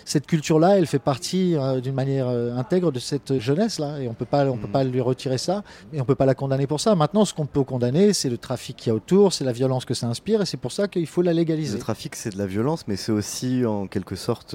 cette 0.05 0.27
culture-là, 0.27 0.79
elle 0.79 0.87
fait 0.87 0.99
partie 0.99 1.57
euh, 1.57 1.81
d'une 1.81 1.95
manière 1.95 2.29
euh, 2.29 2.55
intègre 2.57 2.93
de 2.93 2.99
cette 2.99 3.39
jeunesse-là, 3.39 4.01
et 4.01 4.09
on 4.09 4.15
peut 4.15 4.27
pas, 4.27 4.47
on 4.47 4.59
peut 4.59 4.69
pas 4.69 4.85
lui 4.85 5.01
retirer 5.01 5.39
ça, 5.39 5.65
et 5.93 6.01
on 6.01 6.05
peut 6.05 6.15
pas 6.15 6.27
la 6.27 6.35
condamner 6.35 6.67
pour 6.67 6.81
ça. 6.81 6.95
Maintenant, 6.95 7.25
ce 7.25 7.33
qu'on 7.33 7.47
peut 7.47 7.65
condamner, 7.65 8.13
c'est 8.13 8.29
le 8.29 8.39
trafic 8.39 8.77
qu'il 8.77 8.89
y 8.89 8.91
a 8.91 8.95
autour, 8.95 9.33
c'est 9.33 9.45
la 9.45 9.53
violence 9.53 9.85
que 9.85 9.95
ça 9.95 10.07
inspire, 10.07 10.43
et 10.43 10.47
c'est 10.47 10.59
pour 10.59 10.73
ça 10.73 10.89
qu'il 10.89 11.07
faut 11.07 11.23
la 11.23 11.33
légaliser. 11.33 11.79
Le 11.79 11.81
trafic, 11.83 12.17
c'est 12.17 12.31
de 12.31 12.39
la 12.39 12.47
violence, 12.47 12.87
mais 12.87 12.97
c'est 12.97 13.13
aussi 13.13 13.65
en 13.65 13.87
quelque 13.87 14.17
sorte 14.17 14.55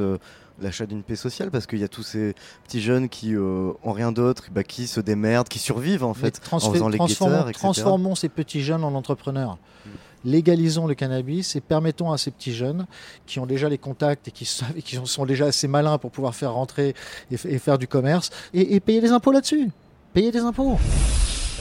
l'achat 0.63 0.85
d'une 0.85 1.03
paix 1.03 1.15
sociale 1.15 1.51
parce 1.51 1.65
qu'il 1.65 1.79
y 1.79 1.83
a 1.83 1.87
tous 1.87 2.03
ces 2.03 2.35
petits 2.63 2.81
jeunes 2.81 3.09
qui 3.09 3.35
euh, 3.35 3.71
ont 3.83 3.91
rien 3.91 4.11
d'autre, 4.11 4.45
bah, 4.51 4.63
qui 4.63 4.87
se 4.87 4.99
démerdent, 4.99 5.47
qui 5.47 5.59
survivent 5.59 6.03
en 6.03 6.13
fait 6.13 6.41
en 6.51 6.59
faisant 6.59 6.89
les 6.89 6.97
guetteurs, 6.97 7.51
Transformons 7.51 8.15
ces 8.15 8.29
petits 8.29 8.61
jeunes 8.61 8.83
en 8.83 8.93
entrepreneurs. 8.95 9.57
Mm. 9.85 9.89
Légalisons 10.25 10.85
le 10.85 10.95
cannabis 10.95 11.55
et 11.55 11.61
permettons 11.61 12.11
à 12.11 12.17
ces 12.17 12.31
petits 12.31 12.53
jeunes 12.53 12.85
qui 13.25 13.39
ont 13.39 13.45
déjà 13.45 13.69
les 13.69 13.77
contacts 13.77 14.27
et 14.27 14.31
qui, 14.31 14.45
qui 14.83 14.99
sont 15.03 15.25
déjà 15.25 15.45
assez 15.45 15.67
malins 15.67 15.97
pour 15.97 16.11
pouvoir 16.11 16.35
faire 16.35 16.53
rentrer 16.53 16.93
et, 17.31 17.37
faire 17.37 17.77
du 17.77 17.87
commerce 17.87 18.29
et, 18.53 18.79
payer 18.79 19.01
des 19.01 19.11
impôts 19.11 19.31
là-dessus. 19.31 19.69
Payer 20.13 20.31
des 20.31 20.39
impôts. 20.39 20.77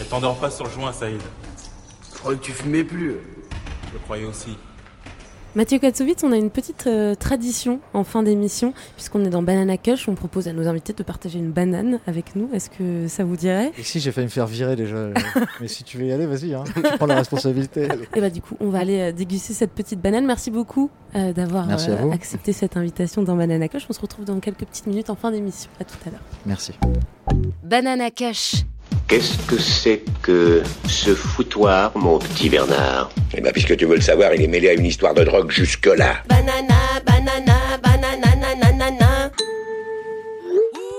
Elle 0.01 0.07
t'endors 0.07 0.39
pas 0.39 0.51
sur 0.51 0.65
le 0.65 0.71
joint, 0.71 0.93
Saïd. 0.93 1.21
Je 2.13 2.19
croyais 2.19 2.39
que 2.39 2.45
tu 2.45 2.53
fumais 2.53 2.85
plus. 2.85 3.17
Je 3.89 3.93
le 3.93 3.99
croyais 4.01 4.25
aussi. 4.25 4.57
Mathieu 5.55 5.79
Katsovitz, 5.79 6.23
on 6.25 6.33
a 6.33 6.37
une 6.37 6.51
petite 6.51 6.87
euh, 6.87 7.15
tradition 7.15 7.81
en 7.95 8.05
fin 8.05 8.23
d'émission, 8.23 8.75
puisqu'on 8.97 9.25
est 9.25 9.31
dans 9.31 9.43
Banana 9.43 9.79
Cush, 9.79 10.07
on 10.07 10.15
propose 10.15 10.47
à 10.47 10.53
nos 10.53 10.69
invités 10.69 10.93
de 10.93 11.03
partager 11.03 11.39
une 11.39 11.51
banane 11.51 12.01
avec 12.07 12.37
nous. 12.37 12.51
Est-ce 12.53 12.69
que 12.69 13.09
ça 13.09 13.25
vous 13.25 13.37
dirait? 13.37 13.73
Et 13.79 13.83
si 13.83 13.99
j'ai 13.99 14.13
failli 14.13 14.27
me 14.27 14.31
faire 14.31 14.47
virer 14.47 14.77
déjà, 14.77 15.09
mais 15.61 15.69
si 15.69 15.85
tu 15.85 15.97
veux 15.97 16.05
y 16.05 16.13
aller, 16.13 16.27
vas-y, 16.27 16.53
hein. 16.53 16.65
tu 16.75 16.83
prends 16.99 17.07
la 17.07 17.17
responsabilité. 17.17 17.85
Et 17.85 17.89
eh 18.15 18.21
bah 18.21 18.29
du 18.29 18.43
coup, 18.43 18.57
on 18.61 18.69
va 18.69 18.81
aller 18.81 19.01
euh, 19.01 19.13
déguster 19.13 19.55
cette 19.55 19.73
petite 19.73 20.01
banane. 20.01 20.27
Merci 20.27 20.51
beaucoup 20.51 20.91
euh, 21.17 21.33
d'avoir 21.33 21.67
accepté 22.13 22.53
cette 22.53 22.77
invitation 22.77 23.23
dans 23.23 23.35
Banana 23.35 23.69
Cush. 23.69 23.87
On 23.89 23.95
se 23.95 24.01
retrouve 24.01 24.27
dans 24.27 24.41
quelques 24.41 24.67
petites 24.67 24.87
minutes 24.87 25.09
en 25.09 25.17
fin 25.17 25.31
d'émission. 25.31 25.71
À 25.81 25.85
tout 25.85 25.97
à 26.07 26.11
l'heure. 26.11 26.21
Merci. 26.45 26.73
Banana 27.65 28.11
Cush. 28.11 28.65
Qu'est-ce 29.09 29.39
que 29.47 29.57
c'est 29.59 30.03
que 30.21 30.63
ce 30.87 31.15
foutoir, 31.15 31.97
mon 31.97 32.19
petit 32.19 32.51
Bernard 32.51 33.11
Eh 33.35 33.41
bien, 33.41 33.51
puisque 33.53 33.75
tu 33.75 33.87
veux 33.87 33.95
le 33.95 34.03
savoir, 34.03 34.35
il 34.35 34.43
est 34.43 34.47
mêlé 34.47 34.69
à 34.69 34.75
une 34.75 34.85
histoire 34.85 35.15
de 35.15 35.25
drogue 35.25 35.51
jusque-là. 35.51 36.23
Banana, 36.29 36.75
banana, 37.07 37.79
banana, 37.83 38.55
nanana. 38.55 39.31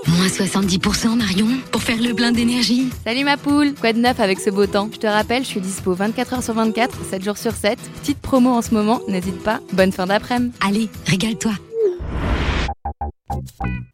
Moins 0.08 0.26
70% 0.26 1.16
Marion, 1.18 1.46
pour 1.70 1.82
faire 1.84 2.02
le 2.02 2.12
plein 2.12 2.32
d'énergie. 2.32 2.88
Salut 3.06 3.22
ma 3.22 3.36
poule, 3.36 3.74
quoi 3.74 3.92
de 3.92 4.00
neuf 4.00 4.18
avec 4.18 4.40
ce 4.40 4.50
beau 4.50 4.66
temps? 4.66 4.90
Je 4.92 4.98
te 4.98 5.06
rappelle, 5.06 5.44
je 5.44 5.48
suis 5.48 5.60
dispo 5.60 5.94
24h 5.94 6.42
sur 6.42 6.54
24, 6.54 6.98
7 7.08 7.22
jours 7.22 7.38
sur 7.38 7.52
7. 7.52 7.78
Petite 8.00 8.18
promo 8.18 8.50
en 8.50 8.62
ce 8.62 8.74
moment, 8.74 9.00
n'hésite 9.06 9.40
pas. 9.40 9.60
Bonne 9.72 9.92
fin 9.92 10.06
d'après-midi. 10.06 10.52
Allez, 10.60 10.88
régale-toi. 11.06 11.52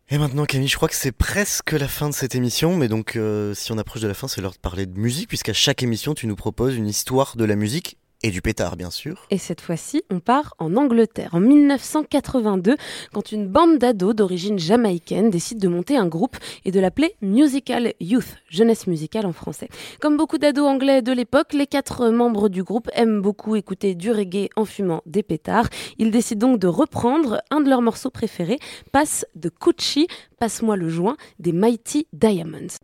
Et 0.09 0.19
maintenant 0.19 0.47
Camille, 0.47 0.69
je 0.69 0.77
crois 0.77 0.89
que 0.89 0.95
c'est 0.95 1.13
presque 1.13 1.73
la 1.73 1.89
fin 1.89 2.09
de 2.09 2.15
cette 2.15 2.35
émission, 2.35 2.77
mais 2.77 2.89
donc 2.89 3.17
euh, 3.17 3.55
si 3.55 3.73
on 3.73 3.79
approche 3.79 4.03
de 4.03 4.09
la 4.09 4.15
fin, 4.15 4.29
c'est 4.29 4.41
l'heure 4.41 4.53
de 4.53 4.59
parler 4.59 4.87
de 4.87 4.99
musique, 4.99 5.29
puisqu'à 5.29 5.53
chaque 5.53 5.83
émission, 5.83 6.15
tu 6.15 6.27
nous 6.27 6.37
proposes 6.37 6.77
une 6.77 6.87
histoire 6.87 7.37
de 7.37 7.45
la 7.45 7.57
musique 7.57 7.99
et 8.23 8.31
du 8.31 8.43
pétard, 8.43 8.77
bien 8.77 8.91
sûr. 8.91 9.27
Et 9.31 9.39
cette 9.39 9.61
fois-ci, 9.61 10.03
on 10.11 10.21
part 10.21 10.55
en 10.59 10.77
Angleterre, 10.77 11.31
en 11.33 11.41
1982, 11.41 12.77
quand 13.13 13.33
une 13.33 13.47
bande 13.47 13.79
d'ados 13.79 14.15
d'origine 14.15 14.59
jamaïcaine 14.59 15.31
décide 15.31 15.59
de 15.59 15.69
monter 15.69 15.97
un 15.97 16.07
groupe 16.07 16.37
et 16.65 16.71
de 16.71 16.81
l'appeler 16.81 17.15
Musical 17.21 17.93
Youth, 18.01 18.37
jeunesse 18.49 18.87
musicale 18.87 19.27
en 19.27 19.33
français. 19.33 19.69
Comme 20.01 20.17
beaucoup 20.17 20.39
d'ados 20.39 20.67
anglais 20.67 21.03
de 21.03 21.13
l'époque, 21.13 21.53
les 21.53 21.67
quatre 21.67 22.09
membres 22.09 22.49
du 22.49 22.63
groupe 22.63 22.89
aiment 22.95 23.21
beaucoup 23.21 23.55
écouter 23.55 23.95
du 23.95 24.11
reggae 24.11 24.49
en 24.57 24.65
fumant 24.65 25.03
des 25.07 25.23
pétards. 25.23 25.69
Ils 25.99 26.11
décident 26.11 26.49
donc 26.49 26.59
de 26.59 26.67
reprendre 26.67 27.43
un 27.51 27.61
de 27.61 27.69
leurs 27.69 27.83
morceaux 27.83 28.11
préférés, 28.11 28.59
Passe 28.93 29.27
de 29.35 29.49
Cucci, 29.49 30.09
Passe-moi 30.39 30.77
le 30.77 30.89
joint, 30.89 31.17
des 31.39 31.53
Mighty 31.53 32.07
Diamonds. 32.13 32.77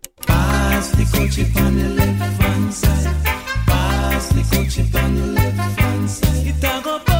Pass 4.22 4.32
the 4.34 4.56
culture 4.56 4.98
on 4.98 5.14
the 5.16 5.26
left 5.26 5.80
hand 5.80 6.08
side. 6.08 6.46
It's 6.46 6.62
a 6.62 6.80
go 6.84 7.11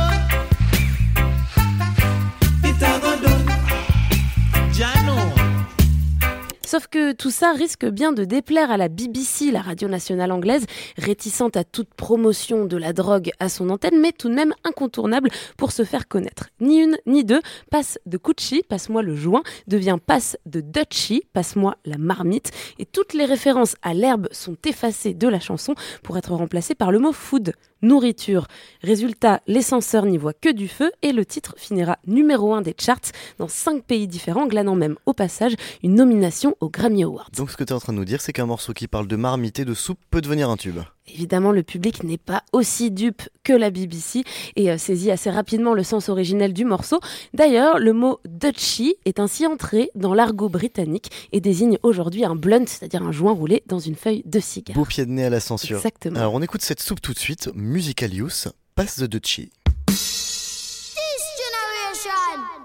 Sauf 6.73 6.87
que 6.87 7.13
tout 7.13 7.31
ça 7.31 7.53
risque 7.53 7.85
bien 7.85 8.13
de 8.13 8.25
déplaire 8.25 8.71
à 8.71 8.79
la 8.79 8.89
BBC, 8.89 9.51
la 9.51 9.61
radio 9.61 9.89
nationale 9.89 10.33
anglaise, 10.33 10.65
réticente 10.97 11.55
à 11.59 11.65
toute 11.65 11.93
promotion 11.93 12.65
de 12.65 12.79
la 12.79 12.95
drogue 12.95 13.31
à 13.41 13.51
son 13.51 13.69
antenne, 13.69 14.01
mais 14.01 14.13
tout 14.13 14.31
de 14.31 14.35
même 14.35 14.55
incontournable 14.65 15.29
pour 15.59 15.71
se 15.71 15.85
faire 15.85 16.09
connaître. 16.09 16.49
Ni 16.61 16.79
une 16.79 16.97
ni 17.05 17.25
deux, 17.25 17.43
passe 17.71 17.99
de 18.07 18.17
Cucci, 18.17 18.63
passe-moi 18.67 19.03
le 19.03 19.15
joint, 19.15 19.43
devient 19.67 19.99
passe 20.07 20.39
de 20.47 20.63
Dutchy, 20.63 21.25
passe-moi 21.35 21.77
la 21.85 21.99
marmite, 21.99 22.53
et 22.79 22.87
toutes 22.87 23.13
les 23.13 23.27
références 23.27 23.77
à 23.83 23.93
l'herbe 23.93 24.29
sont 24.31 24.57
effacées 24.65 25.13
de 25.13 25.29
la 25.29 25.41
chanson 25.41 25.75
pour 26.03 26.17
être 26.17 26.33
remplacées 26.33 26.75
par 26.75 26.91
le 26.91 27.01
mot 27.01 27.13
food 27.13 27.53
nourriture. 27.83 28.47
Résultat, 28.83 29.41
l'ascenseur 29.47 30.07
n'y 30.07 30.19
voit 30.19 30.33
que 30.33 30.53
du 30.53 30.69
feu 30.69 30.93
et 31.03 31.13
le 31.13 31.25
titre 31.25 31.55
finira 31.57 31.99
numéro 32.07 32.55
1 32.55 32.63
des 32.63 32.75
charts 32.79 33.13
dans 33.39 33.49
5 33.49 33.85
pays 33.85 34.07
différents, 34.07 34.47
glanant 34.47 34.77
même 34.77 34.97
au 35.07 35.13
passage 35.13 35.55
une 35.83 35.95
nomination 35.95 36.57
aux 36.61 36.71
Grammy 36.71 37.05
Awards. 37.05 37.31
Donc 37.37 37.51
ce 37.51 37.57
que 37.57 37.65
tu 37.65 37.73
es 37.73 37.77
en 37.77 37.81
train 37.81 37.93
de 37.93 37.99
nous 37.99 38.05
dire, 38.05 38.21
c'est 38.21 38.33
qu'un 38.33 38.47
morceau 38.47 38.73
qui 38.73 38.89
parle 38.89 39.07
de 39.07 39.17
marmite 39.17 39.61
de 39.61 39.75
soupe 39.75 39.99
peut 40.11 40.21
devenir 40.21 40.51
un 40.51 40.57
tube. 40.57 40.79
Évidemment, 41.09 41.51
le 41.51 41.63
public 41.65 42.05
n'est 42.05 42.19
pas 42.19 42.45
aussi 42.53 42.91
dupe 42.91 43.23
que 43.43 43.53
la 43.53 43.71
BBC 43.71 44.23
et 44.55 44.71
euh, 44.71 44.79
saisit 44.79 45.11
assez 45.11 45.31
rapidement 45.31 45.75
le 45.75 45.83
sens 45.83 46.09
originel 46.09 46.53
du 46.53 46.65
morceau. 46.65 47.01
D'ailleurs, 47.35 47.79
le 47.81 47.93
mot 47.93 48.21
Dutchy 48.25 48.95
est 49.05 49.19
ainsi 49.19 49.47
entré 49.47 49.91
dans 49.97 50.15
l'argot 50.15 50.49
britannique 50.49 51.11
et 51.33 51.41
désigne 51.41 51.79
aujourd'hui 51.83 52.25
un 52.25 52.37
blunt, 52.37 52.67
c'est-à-dire 52.67 53.03
un 53.03 53.11
joint 53.11 53.33
roulé 53.33 53.65
dans 53.67 53.81
une 53.81 53.97
feuille 53.97 54.23
de 54.27 54.39
cigare. 54.39 54.77
Beau 54.77 54.85
pied 54.85 55.05
de 55.05 55.11
nez 55.11 55.25
à 55.25 55.31
la 55.31 55.41
censure. 55.41 55.79
Exactement. 55.79 56.21
Alors 56.21 56.35
on 56.35 56.43
écoute 56.43 56.63
cette 56.63 56.81
soupe 56.81 57.01
tout 57.01 57.13
de 57.13 57.19
suite. 57.19 57.51
Musical 57.55 58.15
Use, 58.15 58.49
passe 58.77 59.01
de 59.01 59.07
Dutchy. 59.07 59.51
This 59.89 60.97
generation 61.37 62.59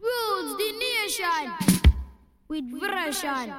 rules 0.00 0.56
the 0.56 0.72
nation 0.72 1.52
with 2.48 2.64
version. 2.80 3.52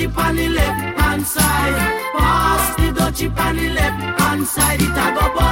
chip 0.00 0.16
on 0.16 0.36
the 0.36 0.48
left 0.48 1.00
hand 1.00 1.26
side. 1.26 1.74
Pass 2.16 2.76
the 2.76 2.88
dutchie 2.98 3.38
on 3.38 3.56
the 3.56 3.68
left 3.70 4.20
hand 4.20 4.46
side. 4.46 4.80
It 4.80 4.88
a 4.88 5.06
go 5.14 5.49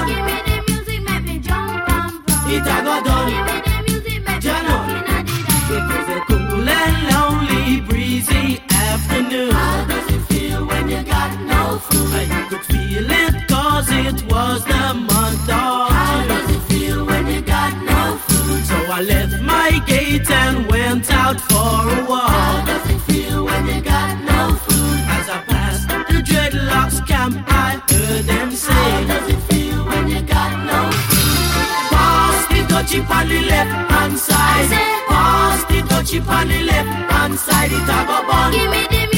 I 12.13 12.47
could 12.49 12.65
feel 12.65 13.11
it 13.11 13.49
cause 13.49 13.89
it 13.91 14.23
was 14.33 14.65
the 14.65 14.95
month 14.95 15.49
of 15.49 15.91
How 15.91 16.25
does 16.27 16.51
it 16.57 16.63
feel 16.71 17.05
when 17.05 17.27
you 17.27 17.41
got 17.43 17.73
no 17.83 18.17
food? 18.27 18.65
So 18.65 18.77
I 18.77 19.03
left 19.03 19.41
my 19.43 19.81
gate 19.87 20.31
and 20.31 20.67
went 20.71 21.11
out 21.13 21.41
for 21.41 21.55
a 21.57 21.95
How 21.95 22.09
walk. 22.09 22.67
does 22.67 22.91
it 22.91 23.01
feel 23.09 23.45
when 23.45 23.67
you 23.67 23.81
got 23.83 24.13
no 24.33 24.55
food? 24.65 25.01
As 25.17 25.29
I 25.29 25.39
passed 25.51 25.89
the 25.89 26.21
dreadlocks 26.29 27.07
camp, 27.07 27.37
I 27.49 27.81
heard 27.91 28.25
them 28.25 28.51
How 28.51 29.05
does 29.07 29.29
it 29.35 29.41
feel 29.53 29.85
when 29.87 30.09
you 30.09 30.23
got 30.23 30.53
no 30.71 30.81
food? 30.91 31.91
Pass 31.93 32.47
the 32.49 32.61
dutchie 32.73 33.11
on 33.17 33.29
the 33.29 33.41
left 33.53 33.91
hand 33.93 34.19
side. 34.19 34.71
Pass 35.09 35.65
the 35.65 35.79
dutchie 35.91 36.27
on 36.27 36.49
the 36.49 36.63
left 36.63 37.13
hand 37.13 37.39
side. 37.39 37.73
It 37.73 37.83
a 37.83 37.99
go 38.09 38.27
bun. 38.29 38.53
Give 38.53 38.71
me 38.71 38.83
the 38.91 39.18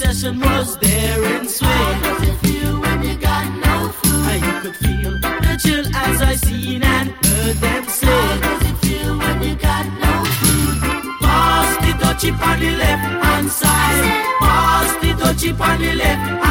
session 0.00 0.40
was 0.40 0.78
there 0.78 1.22
in 1.34 1.46
swing. 1.46 1.68
How 1.68 2.18
does 2.18 2.28
it 2.28 2.36
feel 2.38 2.80
when 2.80 3.02
you 3.02 3.16
got 3.18 3.46
no 3.66 3.90
food? 3.98 4.24
I 4.34 4.60
could 4.62 4.76
feel 4.76 5.12
the 5.20 5.60
chill 5.62 5.84
as 5.94 6.22
I 6.22 6.36
seen 6.36 6.82
and 6.82 7.10
heard 7.26 7.56
them 7.56 7.84
say. 7.84 8.06
How 8.06 8.40
does 8.40 8.70
it 8.70 8.76
feel 8.84 9.18
when 9.18 9.42
you 9.42 9.54
got 9.56 9.84
no 10.04 10.14
food? 10.40 10.76
Pass 11.20 11.70
the 11.84 11.92
dutchie 12.02 12.32
on 12.48 12.60
the 12.60 12.70
left 12.82 13.24
hand 13.24 13.50
side. 13.50 14.04
Pass 14.40 14.90
the 15.02 15.10
dutchie 15.20 15.60
on 15.68 15.78
the 15.82 15.92
left 15.94 16.49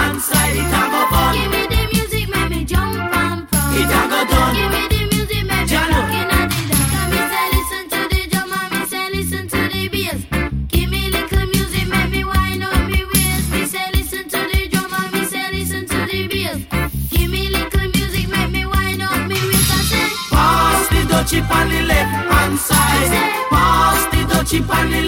chipane. 24.49 24.98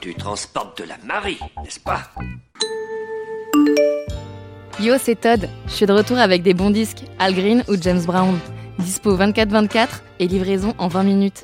Tu 0.00 0.14
transportes 0.14 0.78
de 0.80 0.84
la 0.88 0.96
Marie, 1.04 1.38
n'est-ce 1.62 1.80
pas? 1.80 2.02
Yo, 4.80 4.94
c'est 5.00 5.20
Todd. 5.20 5.48
Je 5.66 5.72
suis 5.72 5.86
de 5.86 5.92
retour 5.92 6.18
avec 6.18 6.42
des 6.42 6.54
bons 6.54 6.70
disques, 6.70 7.02
Al 7.18 7.34
Green 7.34 7.64
ou 7.68 7.74
James 7.80 8.02
Brown. 8.04 8.38
Dispo 8.78 9.16
24-24 9.16 9.88
et 10.20 10.28
livraison 10.28 10.72
en 10.78 10.86
20 10.86 11.02
minutes. 11.02 11.42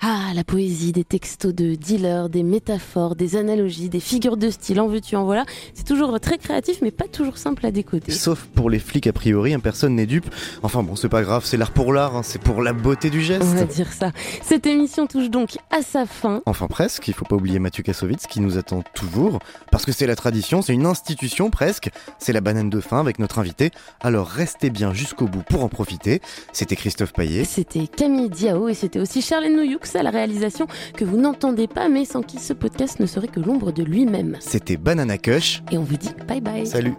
Ah, 0.00 0.32
la 0.34 0.44
poésie, 0.44 0.92
des 0.92 1.04
textos 1.04 1.54
de 1.54 1.74
dealers, 1.74 2.28
des 2.28 2.42
métaphores, 2.42 3.16
des 3.16 3.36
analogies, 3.36 3.88
des 3.88 4.00
figures 4.00 4.36
de 4.36 4.50
style, 4.50 4.80
en 4.80 4.88
veux-tu, 4.88 5.16
en 5.16 5.24
voilà. 5.24 5.44
C'est 5.74 5.86
toujours 5.86 6.18
très 6.20 6.38
créatif, 6.38 6.78
mais 6.82 6.90
pas 6.90 7.08
toujours 7.08 7.38
simple 7.38 7.66
à 7.66 7.70
décoder. 7.70 8.12
Sauf 8.12 8.46
pour 8.54 8.70
les 8.70 8.78
flics 8.78 9.06
a 9.06 9.12
priori, 9.12 9.52
hein, 9.52 9.60
personne 9.60 9.96
n'est 9.96 10.06
dupe. 10.06 10.26
Enfin 10.62 10.82
bon, 10.82 10.96
c'est 10.96 11.08
pas 11.08 11.22
grave, 11.22 11.44
c'est 11.44 11.56
l'art 11.56 11.72
pour 11.72 11.92
l'art, 11.92 12.16
hein, 12.16 12.22
c'est 12.22 12.40
pour 12.40 12.62
la 12.62 12.72
beauté 12.72 13.10
du 13.10 13.20
geste. 13.20 13.42
On 13.42 13.54
va 13.54 13.64
dire 13.64 13.92
ça. 13.92 14.12
Cette 14.42 14.66
émission 14.66 15.06
touche 15.06 15.30
donc 15.30 15.58
à 15.70 15.82
sa 15.82 16.06
fin. 16.06 16.42
Enfin 16.46 16.66
presque, 16.66 17.06
il 17.08 17.14
faut 17.14 17.24
pas 17.24 17.36
oublier 17.36 17.58
Mathieu 17.58 17.82
Kassovitz 17.82 18.26
qui 18.26 18.40
nous 18.40 18.56
attend 18.56 18.82
toujours, 18.94 19.38
parce 19.70 19.84
que 19.84 19.92
c'est 19.92 20.06
la 20.06 20.16
tradition, 20.16 20.62
c'est 20.62 20.74
une 20.74 20.86
institution 20.86 21.50
presque, 21.50 21.90
c'est 22.18 22.32
la 22.32 22.40
banane 22.40 22.70
de 22.70 22.80
fin 22.80 23.00
avec 23.00 23.18
notre 23.18 23.38
invité, 23.38 23.70
alors 24.00 24.26
restez 24.26 24.70
bien 24.70 24.94
jusqu'au 24.94 25.26
bout 25.26 25.42
pour 25.42 25.64
en 25.64 25.68
profiter. 25.68 26.20
C'était 26.52 26.76
Christophe 26.76 27.12
Paillet. 27.12 27.44
C'était 27.44 27.86
Camille 27.86 28.30
Diao 28.30 28.68
et 28.68 28.74
c'était 28.74 28.98
aussi 28.98 29.22
Charlène 29.40 29.56
Noyoux 29.56 29.78
à 29.94 30.02
la 30.02 30.10
réalisation 30.10 30.66
que 30.94 31.02
vous 31.02 31.16
n'entendez 31.16 31.66
pas, 31.66 31.88
mais 31.88 32.04
sans 32.04 32.20
qui 32.20 32.38
ce 32.38 32.52
podcast 32.52 33.00
ne 33.00 33.06
serait 33.06 33.26
que 33.26 33.40
l'ombre 33.40 33.72
de 33.72 33.82
lui-même. 33.82 34.36
C'était 34.40 34.76
Banana 34.76 35.16
Kush. 35.16 35.62
Et 35.72 35.78
on 35.78 35.82
vous 35.82 35.96
dit 35.96 36.10
bye 36.28 36.42
bye. 36.42 36.66
Salut. 36.66 36.94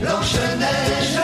Blanche-Neige, 0.00 1.18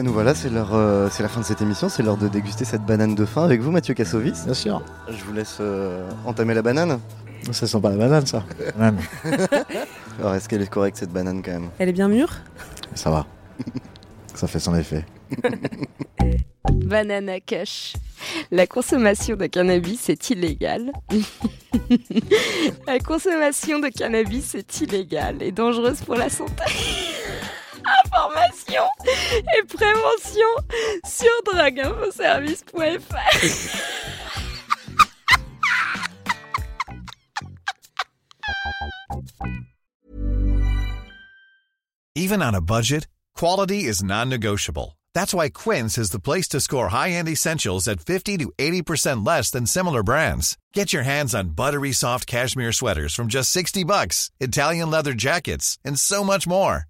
Bah 0.00 0.06
nous 0.06 0.14
voilà, 0.14 0.34
c'est 0.34 0.48
l'heure, 0.48 0.72
euh, 0.72 1.10
c'est 1.10 1.22
la 1.22 1.28
fin 1.28 1.42
de 1.42 1.44
cette 1.44 1.60
émission, 1.60 1.90
c'est 1.90 2.02
l'heure 2.02 2.16
de 2.16 2.26
déguster 2.26 2.64
cette 2.64 2.86
banane 2.86 3.14
de 3.14 3.26
fin 3.26 3.44
avec 3.44 3.60
vous 3.60 3.70
Mathieu 3.70 3.92
Kassovitz. 3.92 4.46
Bien 4.46 4.54
sûr. 4.54 4.82
Je 5.10 5.22
vous 5.24 5.34
laisse 5.34 5.58
euh, 5.60 6.08
entamer 6.24 6.54
la 6.54 6.62
banane. 6.62 6.98
Ça 7.52 7.66
sent 7.66 7.78
pas 7.82 7.90
la 7.90 7.98
banane, 7.98 8.24
ça. 8.24 8.42
Banane. 8.78 8.98
Alors 10.18 10.34
est-ce 10.36 10.48
qu'elle 10.48 10.62
est 10.62 10.70
correcte 10.70 10.96
cette 10.96 11.12
banane 11.12 11.42
quand 11.42 11.50
même? 11.50 11.68
Elle 11.78 11.90
est 11.90 11.92
bien 11.92 12.08
mûre? 12.08 12.34
Ça 12.94 13.10
va. 13.10 13.26
Ça 14.34 14.46
fait 14.46 14.58
son 14.58 14.74
effet. 14.74 15.04
Banana 16.72 17.38
Kush. 17.40 17.92
La 18.50 18.66
consommation 18.66 19.36
de 19.36 19.48
cannabis 19.48 20.08
est 20.08 20.30
illégale. 20.30 20.92
La 22.86 22.98
consommation 23.00 23.80
de 23.80 23.88
cannabis 23.88 24.54
est 24.54 24.80
illégale 24.80 25.42
et 25.42 25.52
dangereuse 25.52 26.00
pour 26.00 26.14
la 26.14 26.30
santé. 26.30 26.64
Et 29.56 29.62
prévention 29.68 30.56
sur. 31.04 31.28
Even 42.16 42.42
on 42.42 42.54
a 42.54 42.60
budget, 42.60 43.06
quality 43.34 43.84
is 43.84 44.02
non-negotiable. 44.02 44.98
That's 45.14 45.32
why 45.32 45.48
Quince 45.48 45.96
is 45.96 46.10
the 46.10 46.20
place 46.20 46.48
to 46.48 46.60
score 46.60 46.88
high-end 46.88 47.28
essentials 47.28 47.88
at 47.88 48.00
50 48.00 48.38
to 48.38 48.52
80% 48.58 49.26
less 49.26 49.50
than 49.50 49.66
similar 49.66 50.02
brands. 50.02 50.58
Get 50.74 50.92
your 50.92 51.04
hands 51.04 51.34
on 51.34 51.50
buttery 51.50 51.92
soft 51.92 52.26
cashmere 52.26 52.72
sweaters 52.72 53.14
from 53.14 53.28
just 53.28 53.50
60 53.50 53.84
bucks, 53.84 54.30
Italian 54.38 54.90
leather 54.90 55.14
jackets, 55.14 55.78
and 55.84 55.98
so 55.98 56.22
much 56.22 56.46
more. 56.46 56.89